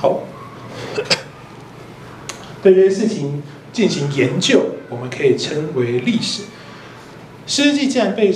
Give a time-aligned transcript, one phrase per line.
[0.00, 0.22] 好，
[2.62, 6.44] 对这些事情进行研究，我们可以称为历史。
[7.46, 8.32] 诗记既然被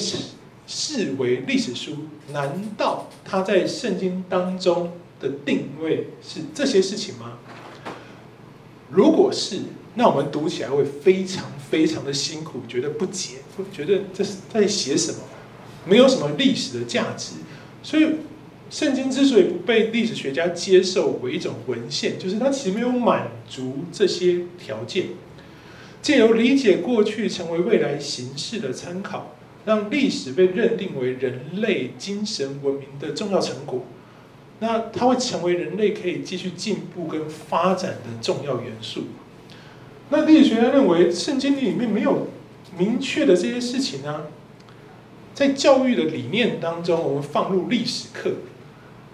[0.66, 1.96] 视为历史书，
[2.32, 7.38] 难道它在圣经当中的定位是这些事情吗？
[8.90, 9.60] 如果是，
[9.94, 15.19] 那我们读起来会非常非常的辛苦，觉得不解，会觉得这是在写什么？
[15.87, 17.37] 没有什么历史的价值。
[17.83, 18.16] 所以，
[18.75, 25.10] 圣经之所以不被历史学家接受为一种文献，就是它其实没有满足这些条件。
[26.02, 29.37] 借由理解过去，成为未来形式的参考。
[29.65, 33.87] 让历史被认定为人类精神文明的重要成果，
[34.59, 39.04] 那它会成为人类可以继续进步跟发展的重要元素。
[40.10, 42.27] 那历史学家认为，圣经里面没有
[42.77, 44.23] 明确的这些事情呢，
[45.32, 48.32] 在教育的理念当中，我们放入历史课，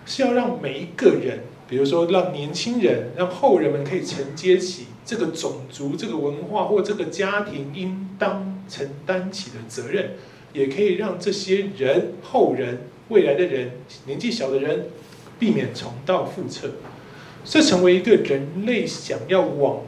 [0.06, 10.12] 是要让每一个人，比如说让年轻人、让后人们可以承接起这个种族、这个文化或这个家庭应当承担起的责任。
[10.52, 13.70] 也可以让这些人、后人、未来的人、
[14.06, 14.86] 年纪小的人，
[15.38, 16.72] 避免重蹈覆辙，
[17.44, 19.84] 这成为一个人类想要往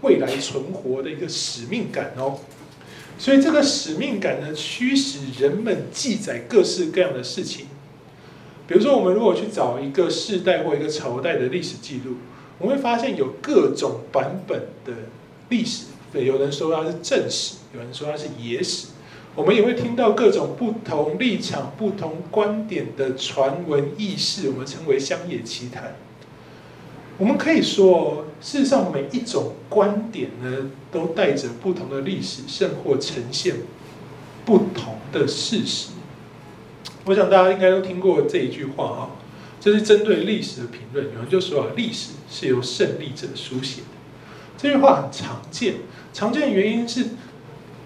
[0.00, 2.38] 未来存活的一个使命感哦。
[3.18, 7.66] 所以这个使命感呢，驱使人们记载各式各样的事情。
[8.70, 12.14] 比如说，我们如果去找一个世代或一个朝代的历史记录，
[12.56, 14.92] 我们会发现有各种版本的
[15.48, 15.86] 历史。
[16.12, 18.86] 对，有人说它是正史，有人说它是野史。
[19.34, 25.96] 我们也会听到各种不同立场、不同观点的传闻轶事，我们称为乡野奇谈。
[27.18, 33.56] 我们可以说，事实上每一种观点呢，都带着不同的历史，甚或呈现
[34.44, 35.88] 不同的事实。
[37.10, 39.10] 我想大家应该都听过这一句话啊，
[39.60, 41.06] 这是针对历史的评论。
[41.06, 43.88] 有人就说啊，历史是由胜利者书写的。
[44.56, 45.74] 这句话很常见，
[46.12, 47.06] 常见的原因是。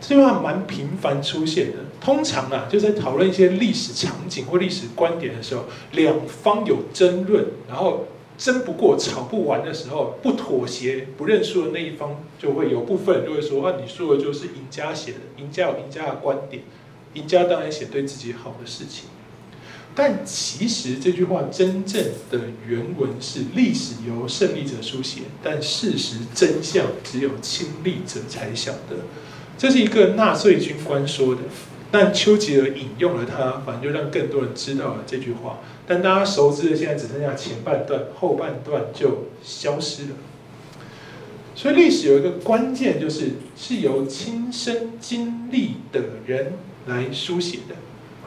[0.07, 1.79] 这句话蛮频繁出现的。
[1.99, 16.65] 通常啊，就在讨论一些历史场景或历史观点的时候，两方有争论，然后争不过、吵不完的时候，不妥协、不认输的那一方，就会有部分人就会说：“啊，你说的就是赢家写的，赢家有赢家的观点，
[17.15, 19.09] 赢家当然写对自己好的事情。”
[19.97, 28.97] 但其实这句话真正的原文是：“历史由胜利者书写，但事实真相只有亲历者才晓得。”
[29.57, 31.43] 这是一个纳粹军官说的，
[31.93, 35.61] 但丘吉尔引用了他，反正就让更多人知道了这句话。
[35.87, 40.09] 但大家熟知的现在只剩下前半段，后半段就消失了。
[41.55, 46.55] 所以历史有一个关键，就是是由亲身经历的人
[46.89, 47.77] 来书写的，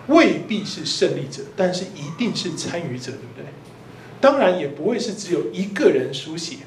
[0.07, 3.45] 未必是胜利者，但是一定是参与者，对不对？
[4.19, 6.57] 当然也不会是只有一个人书写，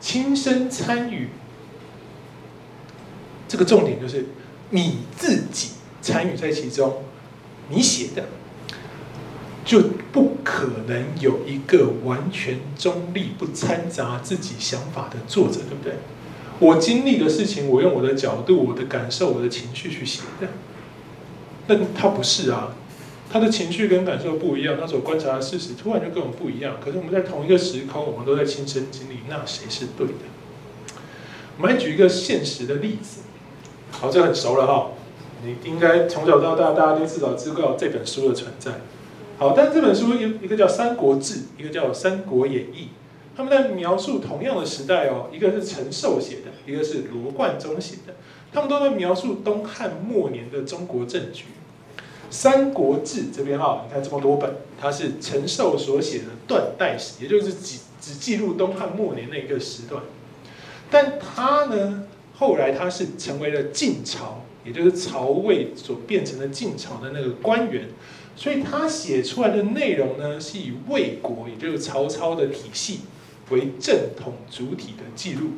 [0.00, 1.28] 亲身参与。
[3.46, 4.26] 这个重点就是
[4.70, 7.02] 你自己参与在其中，
[7.68, 8.24] 你写的
[9.64, 15.96] 就不可能有一个完全中立、不掺杂自己想法的作者，对不对？
[16.58, 20.48] 我经历的事情，我用我的角度、我的感受、我的情绪去写的，
[21.72, 22.74] 但他不是啊，
[23.32, 26.76] 他的情绪跟感受不一样，他所观察的事实突然就跟我们不一样。
[26.84, 30.12] 可是我们在同一个时空，我们都在亲身经历，那谁是对的？
[31.56, 33.22] 我们来举一个现实的例子。
[33.90, 34.90] 好，这很熟了哈。
[35.44, 38.72] 你应该从小到大，大家都至少知道这本书的存在。
[39.38, 42.84] 好，但这本书一一个叫《三国志》，一个叫《三国演义》，
[43.34, 45.30] 他们在描述同样的时代哦。
[45.32, 48.14] 一个是陈寿写的，一个是罗贯中写的，
[48.52, 51.44] 他们都在描述东汉末年的中国政局。
[52.32, 54.50] 《三国志》这边哈，你看这么多本，
[54.80, 60.02] 它是陈寿所写的断代史，也就是只只记录东汉末年那个时段。
[60.90, 62.06] 但他呢？
[62.34, 67.88] 后来他是成为了晋朝，也就是曹魏所变成的晋朝的那个官员，
[68.34, 73.00] 所以他写出来的内容呢，是以魏国，也就是曹操的体系
[73.50, 75.50] 为正统主体的记录。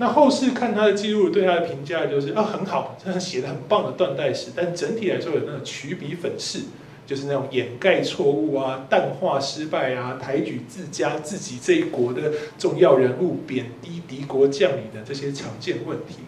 [0.00, 6.60] 那后世看他的记录，对他的评价就是啊，很好，这样写的很棒的断代史，但整体来说有那种曲笔粉饰。
[7.06, 16.18] 就是那种掩盖错误啊、淡化失败啊、抬举自家自己这一国的重要人物、贬低敌国将领的这些常见问题。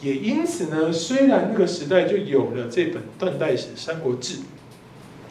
[0.00, 4.36] 也因此呢，虽然那个时代就有了这本断代史《三国志》，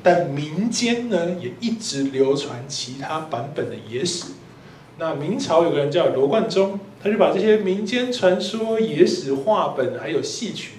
[0.04, 4.26] 但民间呢也一直流传其他版本的野史。
[5.00, 10.74] 那明朝有个人叫罗贯中，他就把这些民间传说、野史话本还有戏曲。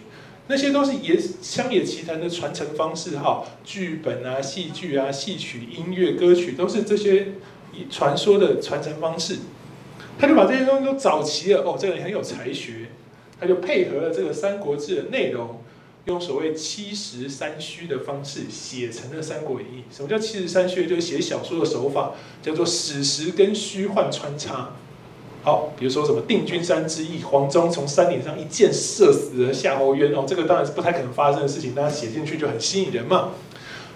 [0.47, 7.29] 那些都是野乡野奇谈的传承方式哈，剧本啊、戏剧啊、戏曲、音乐、歌曲，都是这些
[7.89, 9.39] 传说的传承方式，
[10.19, 11.63] 他就把这些东西都找齐了。
[11.63, 12.89] 哦，这个人很有才学，
[13.41, 15.60] 他就配合了这个《三国志》的内容，
[16.07, 19.85] 用所谓七十三虚的方式写成了《三国演义》。
[19.97, 20.87] 什么叫七十三虚？
[20.87, 22.13] 就是写小说的手法，
[22.43, 24.71] 叫做史实跟虚幻穿插。
[25.43, 33.31] 好，比如说什么定军山之役，黄忠从山顶上一箭射死了夏侯渊哦，这个当然是不太可能发生的事情，但他写进去就很吸引人嘛。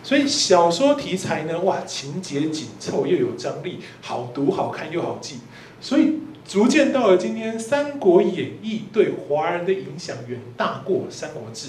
[0.02, 5.36] 所以小说题材呢，哇，情节紧凑又有张力，好读好看又好记，
[5.80, 11.68] 所以逐渐到了今天，《三国演义》对华人的影响远大过《三国志》。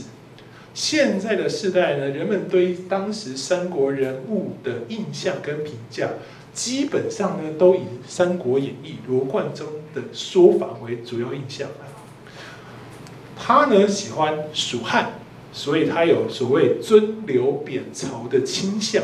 [0.76, 6.10] 现在的世代呢，人们对当时三国人物的印象跟评价。
[6.54, 11.68] 基本上呢，都以《三国演义》罗贯中的说法为主要印象。
[13.38, 15.20] 他呢喜欢蜀汉，
[15.52, 19.02] 所以他有所谓尊刘贬曹的倾向。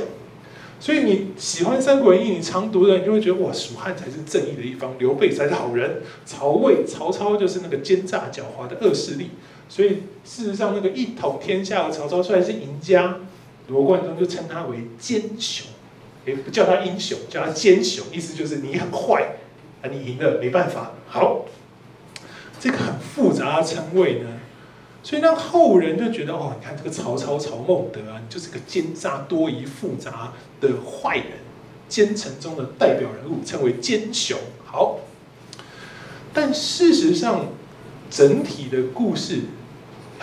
[0.80, 9.32] 所以你喜欢《三国演义》，你常读的，你就会觉得哇，蜀汉才是正义的一方，刘备才是好人，曹魏、曹操就是那个奸诈狡猾的恶势力。
[9.72, 13.20] 所以事实上，那个一统天下的曹操虽然是赢家，
[13.70, 15.68] 罗贯中就称他为奸雄。
[16.26, 19.38] 也不叫他英雄，叫他奸雄，意思就是你很坏
[19.82, 20.92] 啊，你赢了没办法。
[21.08, 21.46] 好，
[22.60, 24.28] 这个很复杂的称谓呢，
[25.02, 31.40] 所以让后人就觉得哦，你看这个曹操曹孟德啊，你就是个奸诈多疑、复杂的坏人，
[31.88, 34.38] 奸臣中的代表人物，称为奸雄。
[34.66, 35.00] 好，
[36.34, 37.48] 但事实上，
[38.12, 39.40] 整体的故事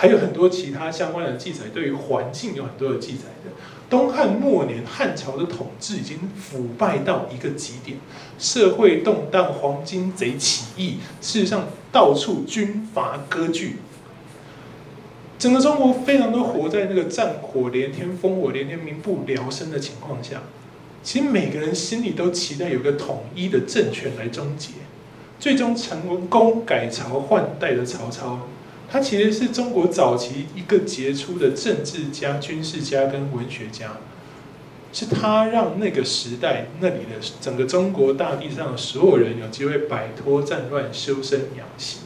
[0.00, 3.50] 还有很多其他相关的记载，对于环境有很多的记载的。
[3.90, 7.98] 东汉末年，汉朝的统治已经腐败到一个极点，
[8.38, 13.78] 社会动荡，黄巾贼起义，事实上到处军阀割据，
[15.36, 20.42] 整个中国非常多活在那个战火连天、烽火连天、民不聊生的情况下。
[21.02, 24.70] 其实每个人心里都期待有个统一的政权来终结，
[25.40, 28.46] 最终成功改朝换代的曹操。
[28.90, 33.98] 他其实是中国早期一个杰出的政治家、军事家跟文学家，
[34.94, 42.00] 是他让那个时代那里的整个中国大地上的所有人有机会摆脱战乱、修身养性。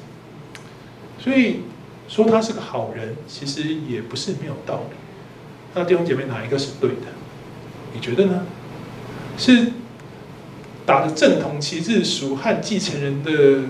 [1.21, 1.61] 所以
[2.09, 4.97] 说他是个好人，其实也不是没有道理。
[5.75, 7.07] 那弟兄姐妹哪一个是对的？
[7.95, 8.45] 你觉得呢？
[9.39, 9.69] 是
[10.85, 13.69] 打着正统旗帜、蜀汉继承人的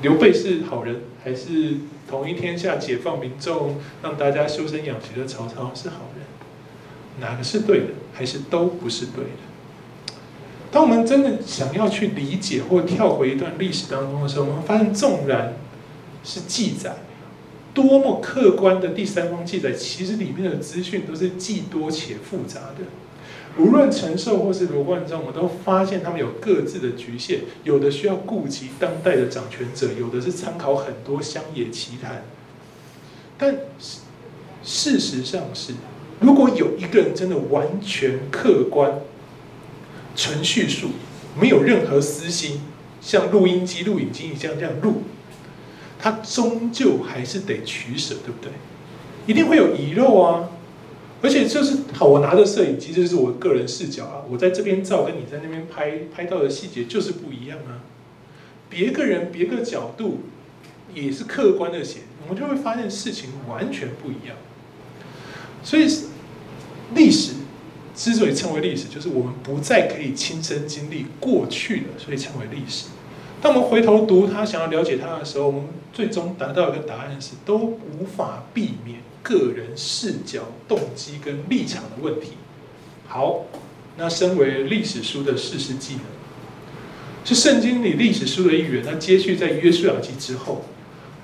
[0.00, 1.76] 刘备是好人，还是？
[2.08, 6.26] 统一天下、解放民众、让大家修身养息的曹操是好人，
[7.20, 10.14] 哪个是对的，还是都不是对的？
[10.70, 15.54] 当我们真的想要去理解或跳回一段历史当中的时候，我们发现，纵然
[16.24, 16.96] 是记载，
[17.72, 22.84] 多么客观的第三方记载，其实里面的资讯都是既多且复杂的。
[23.56, 32.24] 无论陈寿或是罗贯中，我都发现他们有各自的局限，有的需要顾及当代的掌权者，有的是参考很多乡野奇谈。
[33.38, 33.56] 但
[34.62, 35.74] 事实上是，
[36.20, 39.00] 如果有一个人真的完全客观、
[40.16, 40.88] 纯叙述，
[41.40, 42.60] 没有任何私心，
[43.00, 45.02] 像录音机、录影机一样这样录，
[46.00, 48.50] 他终究还是得取舍，对不对？
[49.26, 50.50] 一定会有遗漏啊。
[51.24, 54.20] 而且就是好，我拿着摄影机，这是我个人视角啊。
[54.28, 57.80] 我在这边照，跟你在那边拍拍到的细节就是不一样啊。
[58.68, 60.20] 别个人别个角度
[60.92, 64.36] 也是客观的写，我们就会发现事情完全不一样。
[65.62, 65.88] 所以
[66.94, 67.32] 历史
[67.94, 72.88] 之所以称为历史，就是我们不再可以亲身经历过去了，所以称为历史。
[73.40, 78.98] 当我们回头读他，想要了解他的时候，我们最终达到一个答案是：都无法避免。
[79.24, 82.34] 个人视角、动机跟立场的问题。
[83.08, 83.46] 好，
[83.96, 86.02] 那身为历史书的士师记呢，
[87.24, 88.84] 是圣经里历史书的一员。
[88.86, 90.64] 那接续在约书亚记之后，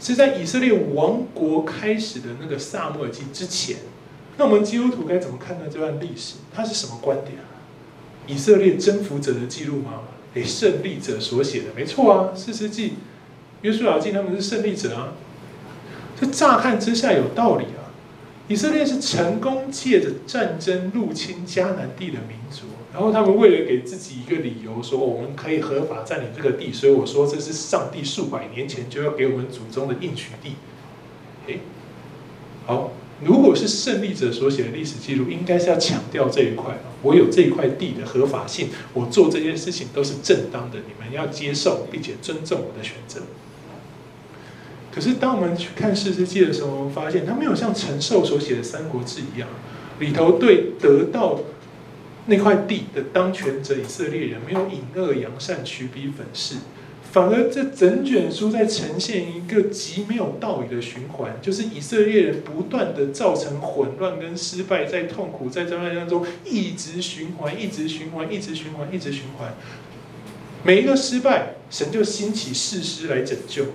[0.00, 3.76] 是在以色列王国开始的那个撒母耳记之前。
[4.37, 6.37] 那我们基督徒该怎么看待这段历史？
[6.54, 7.61] 它是什么观点啊？
[8.26, 10.02] 以色列征服者的记录吗？
[10.35, 12.33] 诶，胜利者所写的，没错啊。
[12.37, 12.95] 士师记、
[13.62, 15.14] 约书亚记他们是胜利者啊。
[16.19, 17.80] 这乍看之下有道理啊。
[18.50, 30.57] 以色列是成功借着战争入侵迦南地的民族，然后他们为了给自己一个理由，说我们可以合法占领这个地，所以我说这是上帝数百年前就要给我们祖宗的应许地。
[31.47, 31.61] 诶，
[32.66, 32.92] 好，
[33.25, 43.21] 如果是胜利者所写的历史记录，应该是要强调这一块，我有这一块地的合法性，我做这件事情都是正当的，你们要接受并且尊重我的选择。
[44.92, 49.49] 可是，当我们去看《士师记》的时候，我们发现它没有像陈寿所写的《三国志》一样，
[50.00, 51.40] 里头对得到
[52.26, 56.56] 那块地的当权者以色列人没有隐恶扬善、取彼粉饰，
[57.12, 69.54] 反而这整卷书在呈现一个极没有道理的循环，就是以色列人不断的造成混乱跟失败，在痛苦在灾难当中一直循环，一直循环，一直循环，一直循环。
[70.64, 73.66] 每一个失败，神就兴起士师来拯救。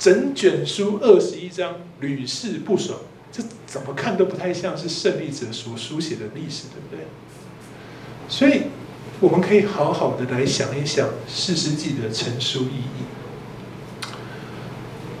[0.00, 2.98] 整卷书二十一章屡试不爽，
[3.30, 7.04] 这怎么看都不太像是胜利者所书写的历史，对不对？
[8.26, 8.62] 所以，
[9.20, 13.04] 我们可以好好的来想一想四世纪的成书意义。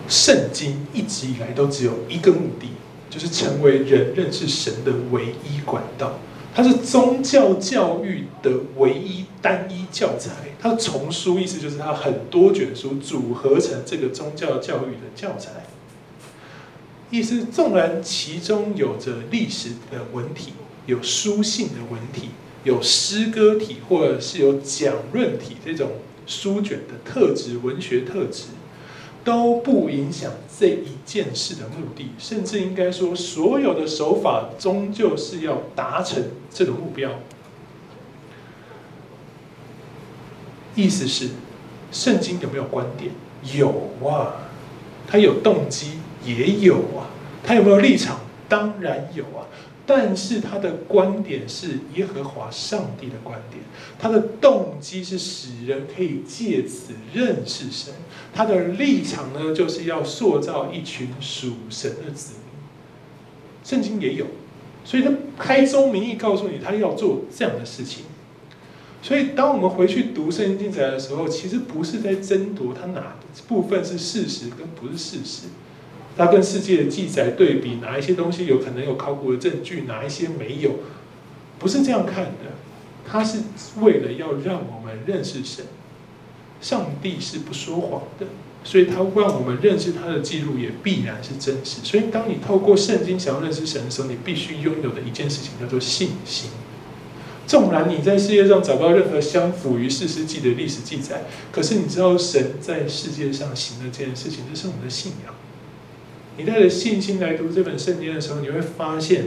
[0.08, 2.70] 圣经一直以来都只有一个目的，
[3.10, 6.18] 就是成为人认识神的唯一管道。
[6.54, 10.49] 它是宗教教育的唯一单一教材。
[10.60, 15.66] 它的丛书意思就是它很多卷书组合成这个宗教教育的教材。
[17.10, 20.52] 意思纵然其中有着历史的文体，
[20.86, 22.28] 有书信的文体，
[22.64, 25.92] 有诗歌体，或者是有讲论体这种
[26.26, 28.44] 书卷的特质、文学特质。
[29.22, 37.10] 都不影响这一件事的目的，甚至应该说，所有的手法终究是要达成这个目标。
[40.74, 41.30] 意思是，
[41.92, 43.12] 圣经有没有观点？
[43.54, 44.50] 有啊，
[45.06, 47.08] 他有动机也有啊，
[47.42, 48.20] 他有没有立场？
[48.48, 49.46] 当然有啊。
[49.86, 53.60] 但是他的观点是耶和华上帝的观点，
[53.98, 57.92] 他的动机是使人可以借此认识神，
[58.32, 62.42] 他的立场呢，就是要塑造一群属神的子民。
[63.64, 64.26] 圣经也有，
[64.84, 68.04] 所以他开宗明义告诉你，他要做这样的事情。
[69.02, 73.16] 所以当我们回去读圣经记载的时候，其实不是在争夺它哪
[73.48, 75.48] 部分是事实跟不是事实。
[76.16, 80.80] 它跟世界的记载对比，哪一些东西有可能有考古的证据，哪一些没有，
[81.58, 82.52] 不是这样看的。
[83.08, 83.38] 它是
[83.80, 85.64] 为了要让我们认识神，
[86.60, 88.26] 上帝是不说谎的，
[88.64, 91.80] 所以他让我们认识他的记录也必然是真实。
[91.82, 96.50] 所以当你透过圣经想要认识神的时候，你必须拥有的一件事情叫做信心。
[97.46, 105.34] 纵然你在世界上找不到任何相符于四世纪的历史记载，可是你知道神在世界上行的这件事情，这是我们的信仰。
[106.36, 109.26] 你带着信心来读这本圣经的时候，你会发现，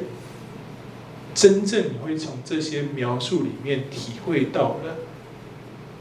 [1.35, 4.95] 真正你会从这些描述里面体会到了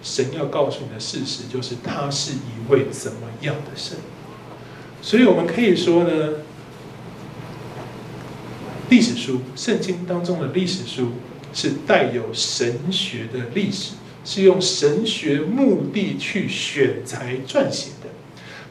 [0.02, 3.98] 神要告诉你的事实，就是他是一位怎么样的神。
[5.02, 6.34] 所以我们可以说呢，
[8.88, 11.12] 历史书，圣经当中的历史书
[11.52, 13.92] 是带有神学的历史，
[14.24, 18.08] 是用神学目的去选材撰写的。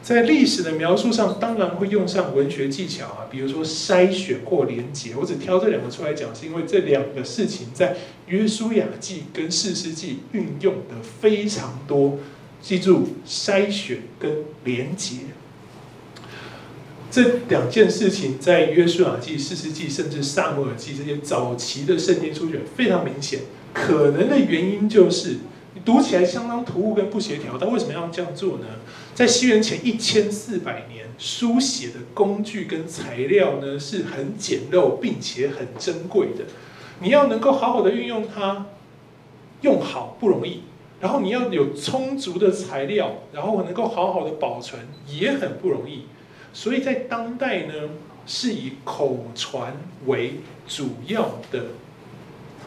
[0.02, 5.14] 在历史的描述上，当然会用上文学技巧啊，比如说筛选或连结。
[5.14, 7.96] 我只挑这两个出来讲，是因为这两个事情在
[8.26, 12.18] 约书亚记跟士师记运用的非常多。
[12.60, 15.18] 记住，筛选跟连结
[17.12, 23.40] 这两件事情，在约书亚记、士师记，甚至撒母耳记这些早期的圣经书卷非常明显。
[23.74, 25.36] 可能的原因就是
[25.74, 25.82] 你。
[25.84, 28.66] 读起来相当突兀跟不协调，但为什么要这样做呢？
[29.14, 36.44] 在西元前一千四百年，书写的工具跟材料呢是很简陋并且很珍贵的。
[37.00, 38.66] 你要能够好好的运用它，
[39.62, 40.62] 用好不容易。
[41.00, 46.04] 然后你要有充足的材料，然后能够好好的保存也很不容易。
[46.52, 47.74] 所以在当代呢，
[48.26, 50.34] 是以口传为
[50.66, 51.66] 主要的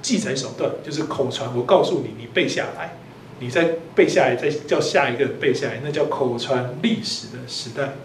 [0.01, 1.55] 记载手段，就是口传。
[1.55, 2.97] 我告诉你，你背下来。
[3.41, 7.95] 你再背下来，再叫下一个背下来，那叫口传历史的时代，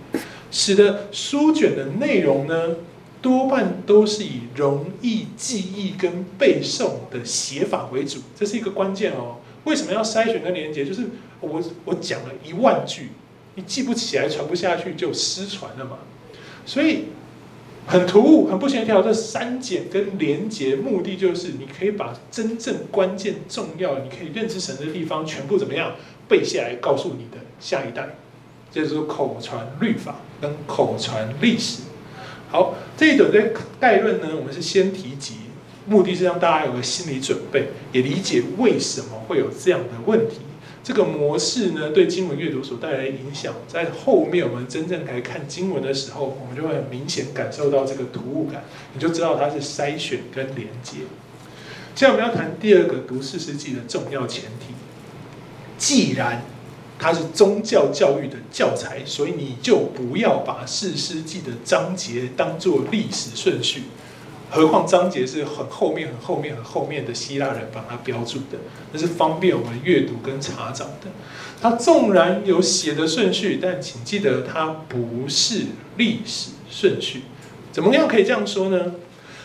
[0.51, 2.77] 使得书卷的内容呢，
[3.23, 9.37] 多半都是以容易记忆跟背诵的写法为主，这是一个关键哦。
[9.63, 10.85] 为什么要筛选跟连结？
[10.85, 11.05] 就是
[11.41, 13.11] 我我讲了一万句，
[13.55, 15.99] 你记不起来，传不下去，就失传了嘛。
[16.67, 17.05] 所以。
[17.87, 19.03] 很突兀，很不协调。
[19.03, 25.97] 这删减跟连结，目的就是你可以把真正关键、重要，你可以认知神的地方，全部怎么样
[26.29, 28.11] 背下来，告诉你的下一代。
[28.71, 31.83] 这就是口传律法跟口传历史。
[32.51, 35.35] 好，这一段的概论呢，我们是先提及，
[35.87, 40.37] 目的是让大家有个心理准备，也理解为什么会有这样的问题。
[40.83, 50.99] 这个模式呢，对经文阅读所带来的影响，在后面我们真正来看经文的时候，我们就会很明显感受到这个突兀感，你就知道它是筛选跟连接。
[51.95, 54.73] 现在我们要谈第二个读四世纪的重要前提，
[55.77, 56.45] 既然
[56.99, 63.83] 它是宗教教育的教材，所以你就不要把四世纪的章节当作历史顺序。
[64.51, 68.59] 何况章节是很后面、很后面、很后面的希腊人把它标注的，
[68.93, 71.11] 那是方便我们阅读跟查找的。
[71.63, 75.67] 它纵然有写的顺序，但请记得它不是
[75.97, 77.23] 历史顺序。
[77.71, 78.95] 怎么样可以这样说呢？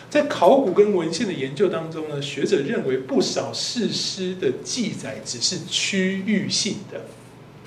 [0.08, 7.02] 在考古跟文献的研究当中呢，学者认为不少史诗的记载只是区域性的。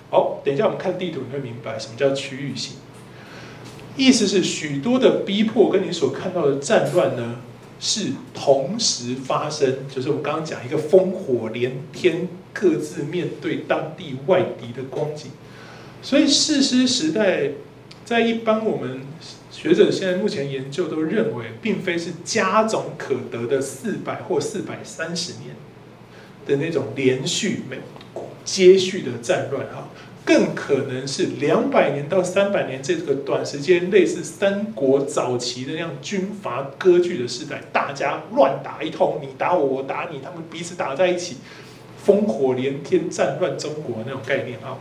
[0.09, 2.73] 好，等一下我们看地图，你会明白什么叫区域性。
[3.99, 7.35] 意思是许多的逼迫跟你所看到的战乱呢，
[7.81, 15.31] 是同时发生，就是我刚刚讲一个烽火连天，各自面对当地外敌的光景。
[16.01, 17.51] 所以世师时代，
[18.05, 19.01] 在一般我们
[19.51, 25.57] 学者现在目前研究都认为，并非是加总可得的四百或四百三十年
[26.47, 27.79] 的那种连续、没
[28.45, 29.89] 接续的战乱哈。
[30.25, 41.37] 更可能是两百年到三百年这个短时间，类似三国早期的那样军阀割据的时代，大家乱打一通，你打我，我打你，他们彼此打在一起，
[42.05, 44.77] 烽火连天，战乱中国那种概念啊。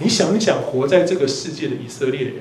[0.00, 2.34] 你想一想，活在这个世界的以色列人，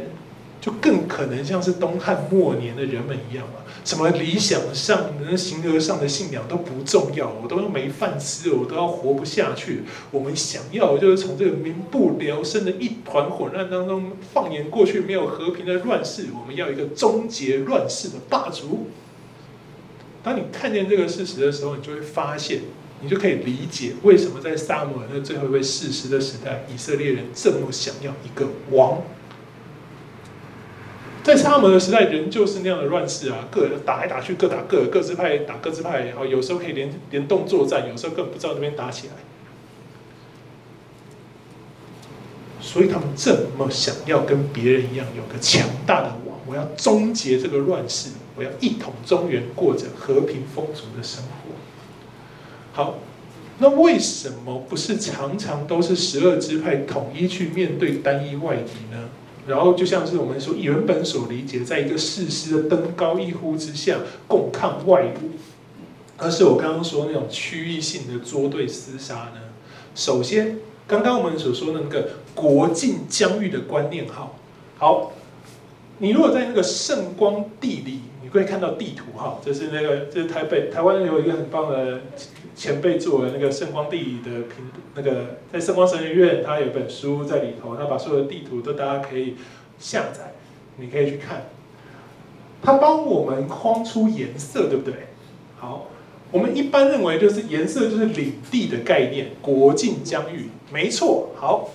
[0.60, 3.65] 就更可能像是东汉末年的人们一样嘛。
[3.86, 9.84] 什么理想上的、形而上的信仰都不重要，我都要没饭吃，我都要活不下去。
[10.10, 18.88] 我们想要就是从这个民不聊生的一团混乱当中放眼过去，没有和平的乱世，我们要一个终结乱世的霸主。
[20.24, 22.62] 当你看见这个事实的时候，你就会发现，
[23.02, 29.04] 你就可以理解为什么在撒母耳那最后一位士师的时代，以色列人这么想要一个王。
[31.26, 39.14] 在撒母耳的时代，人就是那样的乱世啊，各打来打去，各打各，各支派打各支派，然后有时候可以联联动作战，有时候根本不知道那边打起来。
[42.62, 51.56] 所以他们这么想要跟别人一样，有个强大的王，我要终结这个乱世，我要一统中原，过着和平丰足的生活。
[52.74, 53.00] 好，
[53.58, 59.10] 那为什么不是常常都是十二支派统一去面对单一外敌呢？
[59.48, 65.38] 然后就像是我们说原本所理解，在一个士师的登高一呼之下，共抗外侮，
[66.18, 69.42] 而是我刚刚说那种区域性的作对厮杀呢？
[69.94, 74.40] 首先，刚刚我们所说的那个国境疆域的观念，好，
[74.78, 75.14] 好，
[76.00, 82.02] 你如果在那个圣光地理，你会看到地图，哈，这是那个，这是台北台湾有一个很棒的。
[82.56, 89.36] 前辈做的那个圣光地理的评，那个在圣光神学院，他有本书在里头，他把所有的地图都大家可以
[89.78, 90.34] 下载，
[90.78, 91.48] 你可以去看。
[92.64, 95.08] 他帮我们框出颜色，对不对？
[95.58, 95.88] 好，
[96.32, 101.32] 我们一般认为就是颜色就是领地的概念，国境疆域，没错。
[101.36, 101.72] 好，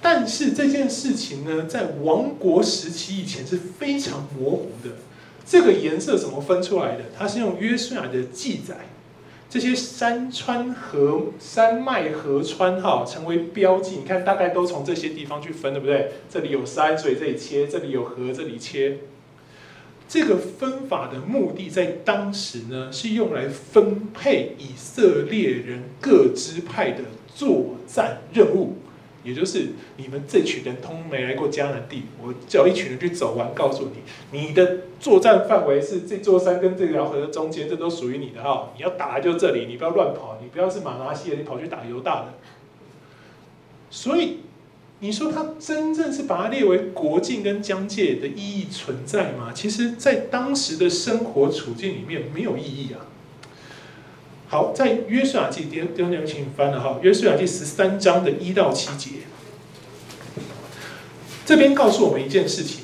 [0.00, 4.90] 但是这件事情呢，在王国时期以前是非常模糊的。
[5.44, 7.02] 这个颜色怎么分出来的？
[7.18, 8.76] 它是用约书亚的记载。
[9.52, 13.96] 这些山川河山脉河川哈，成为标记。
[13.96, 16.12] 你看，大概都从这些地方去分，对不对？
[16.30, 19.00] 这里有山，所以这里切；这里有河，这里切。
[20.08, 27.02] 这个分法的目的，在当时呢，是用来分配以色列人各支派的
[27.34, 28.76] 作战任务。
[29.24, 38.70] 也就是你们这群人通通没来过迦南地，我叫一群人去走完，告诉你，你的作战范围是这座山跟这条河的中间，这都属于你的哈。
[38.76, 42.34] 你要打就这里，你不要乱跑，你不要是马拿西的，你跑去打犹大的。
[43.90, 44.38] 所以
[45.00, 49.52] 你说他真正是把它列为国境跟疆界的意义存在吗？
[49.54, 53.06] 其实，在当时的生活处境里面没有意义啊。
[54.52, 56.98] 好，在约书亚记第第二章，请你翻了哈。
[57.00, 59.20] 约书亚记十三章的一到七节，
[61.46, 62.80] 这边告诉我们一件事情：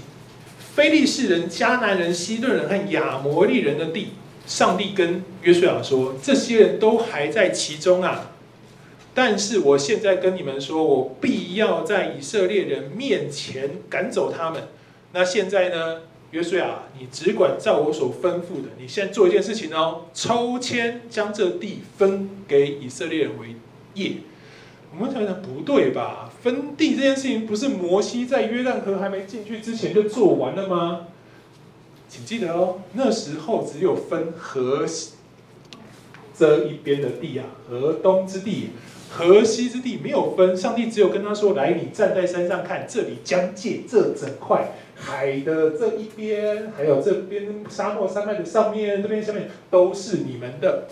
[0.74, 4.12] 非利士人、迦南人、西顿人和亚摩利人的地，
[4.46, 8.30] 上帝跟约书亚说，这些人都还在其中啊。
[9.12, 14.68] 但是我现在跟你们说，我必要在以色列人面前赶走他们。
[15.12, 16.00] 那现在呢？
[16.30, 18.68] 约书亚，你只管照我所吩咐的。
[18.78, 23.56] 你现在做一件事情哦，抽签将这地分给以色列人为
[23.94, 24.16] 业。
[24.92, 26.30] 我们想想，不对吧？
[26.42, 31.06] 分地这件事情不是摩西在约旦河还没进去之前就做完了吗？
[32.08, 35.12] 请记得哦，那时候只有分河西
[36.36, 38.70] 这一边的地啊，河东之地。
[39.10, 50.84] 河西之地没有分，上帝只有跟他说：“来，你站在山上看，这里疆界，这整块海的这一边，还有这边沙漠山脉的上面，这边下面都是你们的。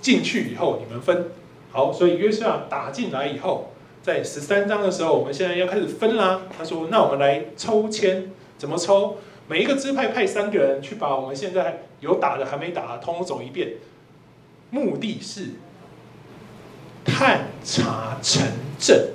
[0.00, 1.26] 进去以后，你们分
[1.70, 1.92] 好。
[1.92, 6.42] 所以约瑟亚打进来以后，在十三章的时候，我们现在要开始分啦。
[6.58, 9.18] 他说：那我们来抽签，怎么抽？
[9.46, 13.74] 每一个支派派三个人去把我们现在有打的还没打的通通走一遍，
[14.70, 15.50] 目的是
[17.04, 18.42] 探查城
[18.80, 19.10] 镇。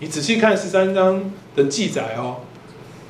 [0.00, 2.42] 你仔细看十三章的记载哦，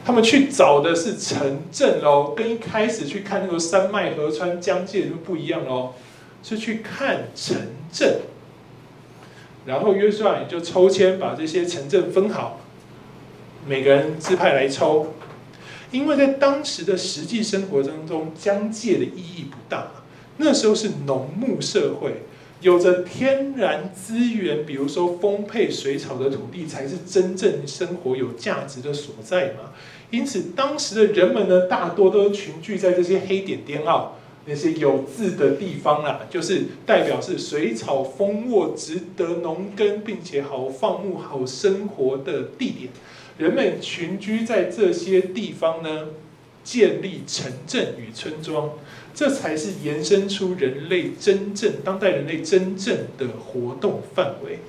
[0.07, 5.95] 他们去找的是城镇哦，跟一开始去看那个山脉河川疆界就不一样哦，
[6.45, 7.57] 是去看城
[7.93, 8.21] 镇。
[9.65, 12.61] 然后约书亚也就抽签把这些城镇分好，
[13.67, 15.13] 每个人支派来抽。
[15.91, 19.89] 因为在当时的实际生活当中，疆界的意义不大。
[20.37, 22.23] 那时候是农牧社会，
[22.61, 29.73] 有着天然资源，比如说丰沛水草的土地，才是真正生活有价值的所在嘛。
[30.11, 34.13] 因此，当时的人们呢，大多都群聚在这些黑点点啊，
[34.47, 42.91] 那些有字的地方啦，就是代表是水草丰沃、值得农耕，并且好放牧、好生活的地点。
[43.39, 46.07] 人们群居在这些地方呢，
[46.63, 48.71] 建立城镇与村庄，
[49.13, 54.61] 这才是延伸出人类真正当代人类真正的活动范围。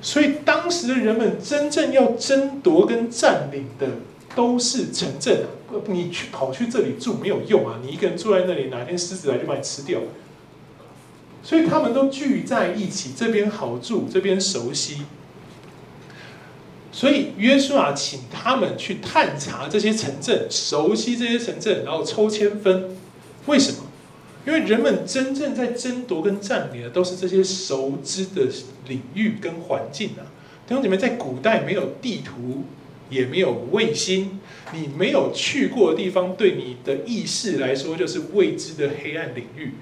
[0.00, 3.88] 所以当时的人们真正要争夺跟占领的
[4.34, 5.44] 都是城镇！
[5.86, 7.80] 你去跑去这里住没有用啊！
[7.82, 10.00] 你一个人住在那里，哪天狮子来就把你吃掉。
[11.42, 15.02] 所以他们都聚在一起，这边好住，这边熟悉。
[16.92, 22.96] 所以约书亚请他们去探查这些城镇，熟悉这些城镇，然后抽签分。
[23.46, 23.78] 为什么？
[24.46, 28.46] 因为人们真正在争夺跟占领的都是这些熟知的
[28.88, 30.26] 领域跟环境啊。
[30.66, 32.64] 弟兄姐妹，在古代没有地图，
[33.12, 34.40] 也没有卫星，
[34.72, 39.74] 你没有去过的地方，对你的意识来说就是未知的黑暗领域。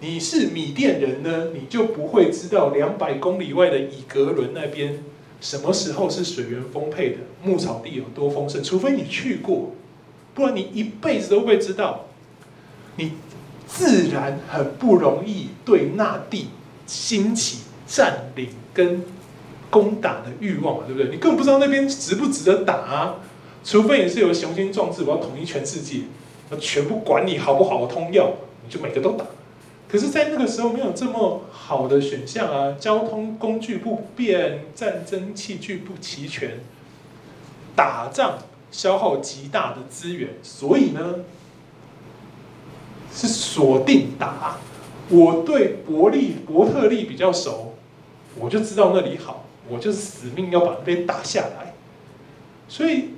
[0.00, 4.98] 你是米甸人呢，你就不会知道两百公里外的以格伦那边。
[5.40, 8.62] 什么时候是水源丰沛的，牧草地有多丰盛？
[8.62, 9.72] 除非你去过，
[10.34, 12.06] 不然你一辈子都会知道。
[12.96, 13.12] 你
[13.66, 16.48] 自然很不容易对那地
[16.86, 19.02] 兴起占领跟
[19.74, 21.10] 攻打的欲望嘛，对不对？
[21.10, 23.16] 你根本不知道那边值不值得打啊！
[23.64, 26.02] 除非你是有雄心壮志，我要统一全世界，
[26.50, 28.30] 我全部管你好不好通要，
[28.64, 29.24] 你就每个都打。
[29.88, 36.60] 可是，在那个时候没有这么好的选项啊，交通工具不便，战争器具不齐全，
[37.74, 38.38] 打仗
[38.70, 41.16] 消耗极大的资源，所以呢，
[43.12, 44.58] 是锁定打。
[45.08, 47.74] 我对伯利伯特利比较熟，
[48.38, 51.74] 我就知道那里好，我就是死命要把那边打下来。
[52.68, 53.10] 所以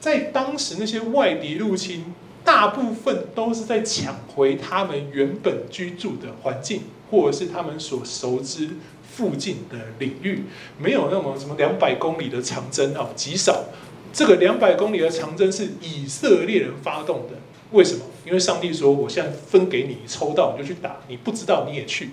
[0.00, 2.14] 在当时那些外敌入侵。
[2.46, 8.70] 大部分都是在抢回他们原本居住的环境，或者是他们所熟知
[9.02, 10.44] 附近的领域，
[10.78, 13.64] 没有那么什么两百公里的长征啊，极少。
[14.12, 17.34] 这个两百公里的长征是以色列人发动的，
[17.72, 18.04] 为什么？
[18.24, 22.10] 因为上帝说：“我现在分给你，抽到你就去打，你不知道你也去。”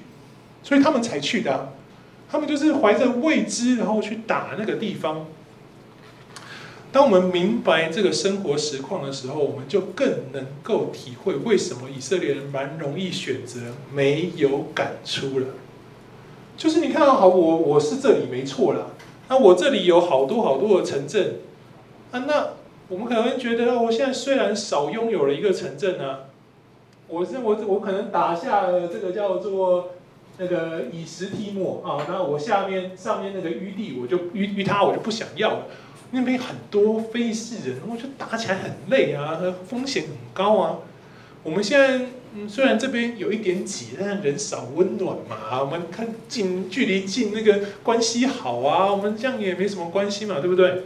[0.63, 1.69] 所以他们才去的啊。
[2.33, 5.27] 他们就是怀着未知，然后去打那个地方。
[6.91, 13.59] 当我们明白这个生活实况的时候，我们就更能够体会为什么以色列人蛮容易选择
[13.93, 15.45] 没有赶出了。
[16.57, 18.87] 就是你看到好，我我是这里没错啦，
[19.29, 21.35] 那我这里有好多好多的城镇
[22.11, 22.47] 啊，那
[22.87, 26.21] 我们可能会觉得，我现在虽然少拥有了一个城镇呢，
[27.07, 29.91] 我是我我可能打下了这个叫做
[30.37, 35.65] 那个以实提莫啊，那我下面上面那个淤地，我就淤淤他，我就不想要了。
[36.11, 40.77] 那边很多非士人，我觉得打起来很累啊，风险很高啊。
[41.43, 45.61] 我们现在嗯，虽然这边有一点挤，但是人少温暖嘛。
[45.61, 50.83] 我们看近距离近，那个关系好啊，我们这样也没什么关系嘛，对不对？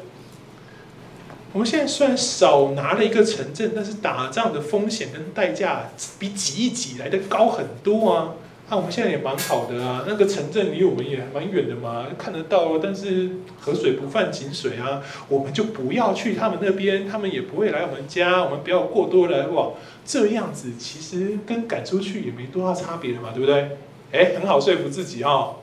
[1.54, 8.34] 我们现在虽然少拿了一个城镇，但是打仗的风险跟代价比挤一挤来的高很多啊。
[8.70, 19.72] 那、啊、我们现在也蛮好的啊，那个城镇离我们也蛮远的嘛，看得到，但是河水不犯井水啊，我们就不要去他们那边，他们也不会来我们家，我们不要过多来往，
[20.06, 23.78] 这样子其实跟赶出去也没多大差别的嘛，对不对？
[24.12, 25.56] 哎，很好说服自己哦，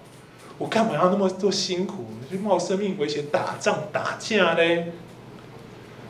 [0.56, 4.84] 我干嘛要那么多辛苦，去冒生命危险打仗打架呢？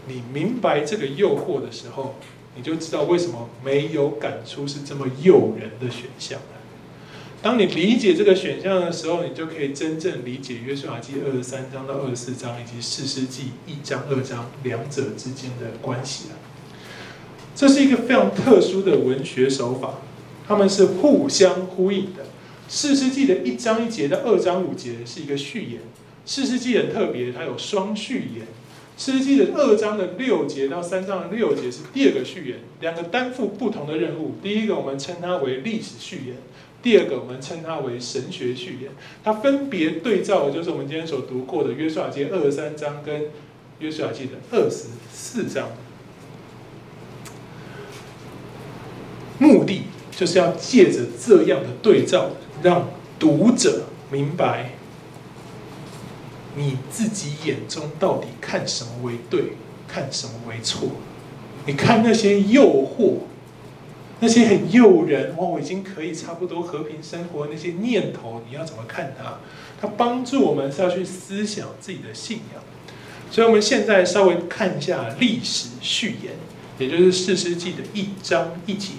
[0.07, 2.15] 你明白这个诱惑的时候，
[2.55, 6.39] 你就知道为什么没有赶出是这么诱人的选项。
[7.45, 16.37] 当你理解这个选项的时候，你就可以真正理解约书亚记二十三章到二十四章以及四世纪一章二章两者之间的关系了。
[17.55, 19.97] 这是一个非常特殊的文学手法，
[20.49, 22.25] 他们是互相呼应的。
[22.67, 25.83] 四世纪的一章一节到二章五节是一个序言，
[26.25, 28.47] 四世纪很特别，它有双序言。
[28.97, 34.37] 四世纪的二章的六节到三章的六节是第二个序言，两个担负不同的任务。
[34.43, 36.37] 第一个我们称它为历史序言，
[36.85, 38.93] 第二个我们称它为神学序言。
[39.25, 43.31] 它分别对照的就是我们今天所读过的约书亚记二十三章跟
[43.79, 45.71] 约书亚记的二十四章。
[49.39, 54.73] 目的就是要借着这样的对照，让读者明白。
[56.55, 59.55] 你自己眼中到底看什么为对，
[59.89, 60.89] 看什么为错？
[61.65, 63.21] 你看那些诱惑，
[64.21, 69.39] 那些很诱人，哦，我已经可以差不多和平生活那些念头，你要怎么看它？
[69.81, 72.63] 它帮助我们是要去思想自己的信仰。
[73.31, 76.35] 所以，我们现在稍微看一下历史序言，
[76.79, 78.91] 也就是四世纪的一章一节。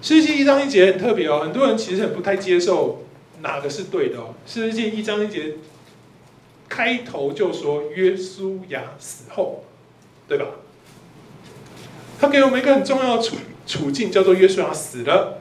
[0.00, 3.04] 士师记一章一节很特别哦，很多人其实很不太接受
[3.42, 4.34] 哪个是对的哦。
[4.46, 5.54] 士师记一章一节。
[6.68, 9.62] 开头就说约书亚死后，
[10.26, 10.46] 对吧？
[12.22, 13.34] 他给我们一个很重要的处
[13.66, 15.38] 处境，叫做约书亚死了。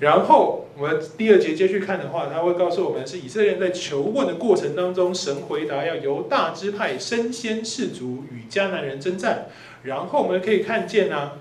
[0.00, 9.46] 然后我们第二节接续看的话，他会告诉我们是以色列人在求问的过程当中，神回答要由大支派身先士卒与迦南人征战。
[9.84, 11.32] 然后我们可以看见呢、啊，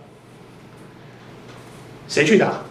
[2.07, 2.65] 谁去打？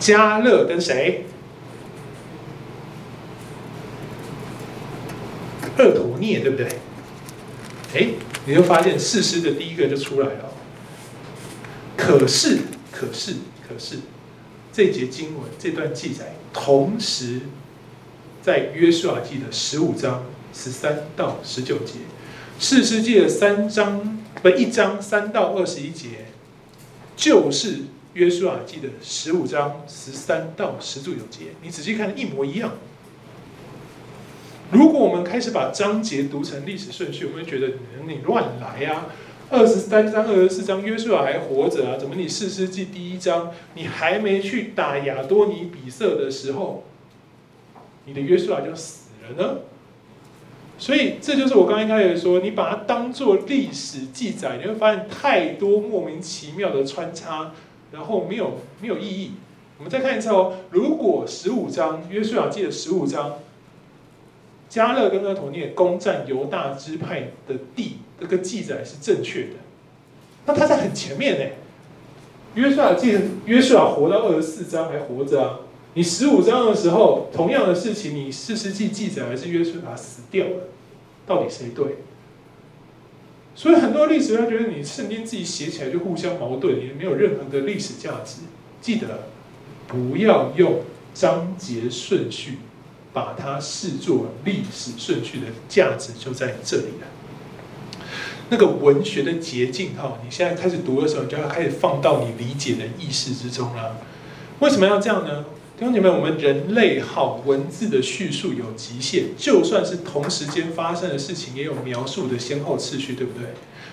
[0.00, 1.26] 迦勒跟谁？
[5.76, 6.66] 俄陀聂，对不对？
[7.94, 8.08] 哎，
[8.48, 10.50] 你就发现士师的第一个就出来了。
[11.98, 13.34] 可是，可是，
[13.68, 13.98] 可是，
[14.72, 17.42] 这节经文这段记载，同时
[18.40, 21.96] 在约书亚记的十五章十三到十九节，
[22.58, 26.28] 士师记的三章不一章三到二十一节，
[27.14, 27.80] 就是
[28.14, 32.72] 约书亚记的十五章十三到十九节，你仔细看，一模一样。
[34.70, 39.06] 如果我们开始把章节读成历史顺序，我们会觉得你你乱来呀！
[39.48, 41.96] 二十三章、二十四章，约书亚还活着啊？
[41.96, 46.84] 怎么你士师记第一章你还没去打亚多尼比色的时候，
[48.04, 49.60] 你的约书亚就死了呢？
[50.76, 57.52] 所以这就是我刚刚开始说，你把它当做历史记载，你会发现太多莫名其妙的穿插，
[57.90, 59.32] 然后没有没有意义。
[59.78, 63.38] 我们再看一次哦，如果十五章约书亚记的十五章。
[64.68, 69.54] 加勒跟俄陀聂攻占犹大支派的地，这个记载是正确的。
[70.46, 71.44] 那他在很前面呢。
[72.54, 75.60] 约书亚记，约书亚活到二十四章还活着啊。
[75.94, 80.68] 你十五章的时候，同样的事情，你士师记记载还是约书亚死掉了，
[81.26, 81.98] 到底谁对？
[83.54, 88.42] 所以很多历史家觉得你圣经自己写起来就互相矛盾，也没有任何的历史价值。
[88.80, 89.28] 记得
[89.86, 90.80] 不要用
[91.12, 92.58] 章节顺序。
[93.24, 97.06] 把它视作历史顺序的价值就在这里了。
[98.50, 103.96] 那个文学的捷径哈，你现在开始读的时候，就要开始放到你理解的意识之中了。
[104.60, 105.44] 为什么要这样呢？
[105.78, 113.48] 弟兄姐妹，我们人类好文字的叙述有极限，就算是同时间发生的事情，也有描述的先后次序，对不对？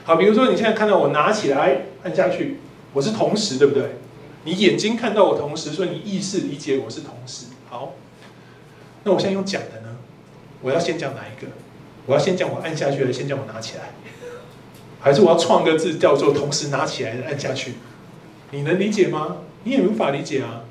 [0.05, 2.59] 好，比如说你现在看到我拿起来按下去，
[2.93, 3.97] 我是同时，对不对？
[4.45, 7.47] 你眼睛看到我同时，所以你意识理解我是同时。
[7.69, 7.93] 好。
[9.05, 9.95] 那我现在用讲的呢？
[10.61, 11.47] 我要先讲哪一个？
[12.07, 13.91] 我要先讲我按下去，还是先讲我拿起来？
[14.99, 17.75] 还是我要创个字叫做同时拿起来按下去？
[18.49, 19.37] 你能理解吗？
[19.63, 20.63] 你也无法理解啊！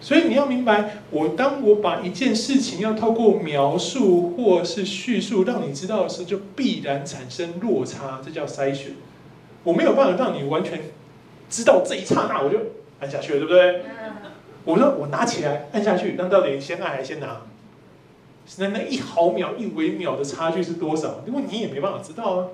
[0.00, 8.92] 所以你要明白，我当我把一件事情要透过描述或是叙述让你知道的时候，就必然产生落差，这叫筛选。
[9.64, 10.80] 我没有办法让你完全
[11.48, 12.58] 知道这一刹那，我就
[13.00, 13.82] 按下去了，对不对？
[14.64, 17.42] 我说我拿起来按下去，那到底先按还是先拿？
[18.56, 21.22] 那那一毫秒、一微秒的差距是多少？
[21.26, 22.46] 因为你也没办法知道啊。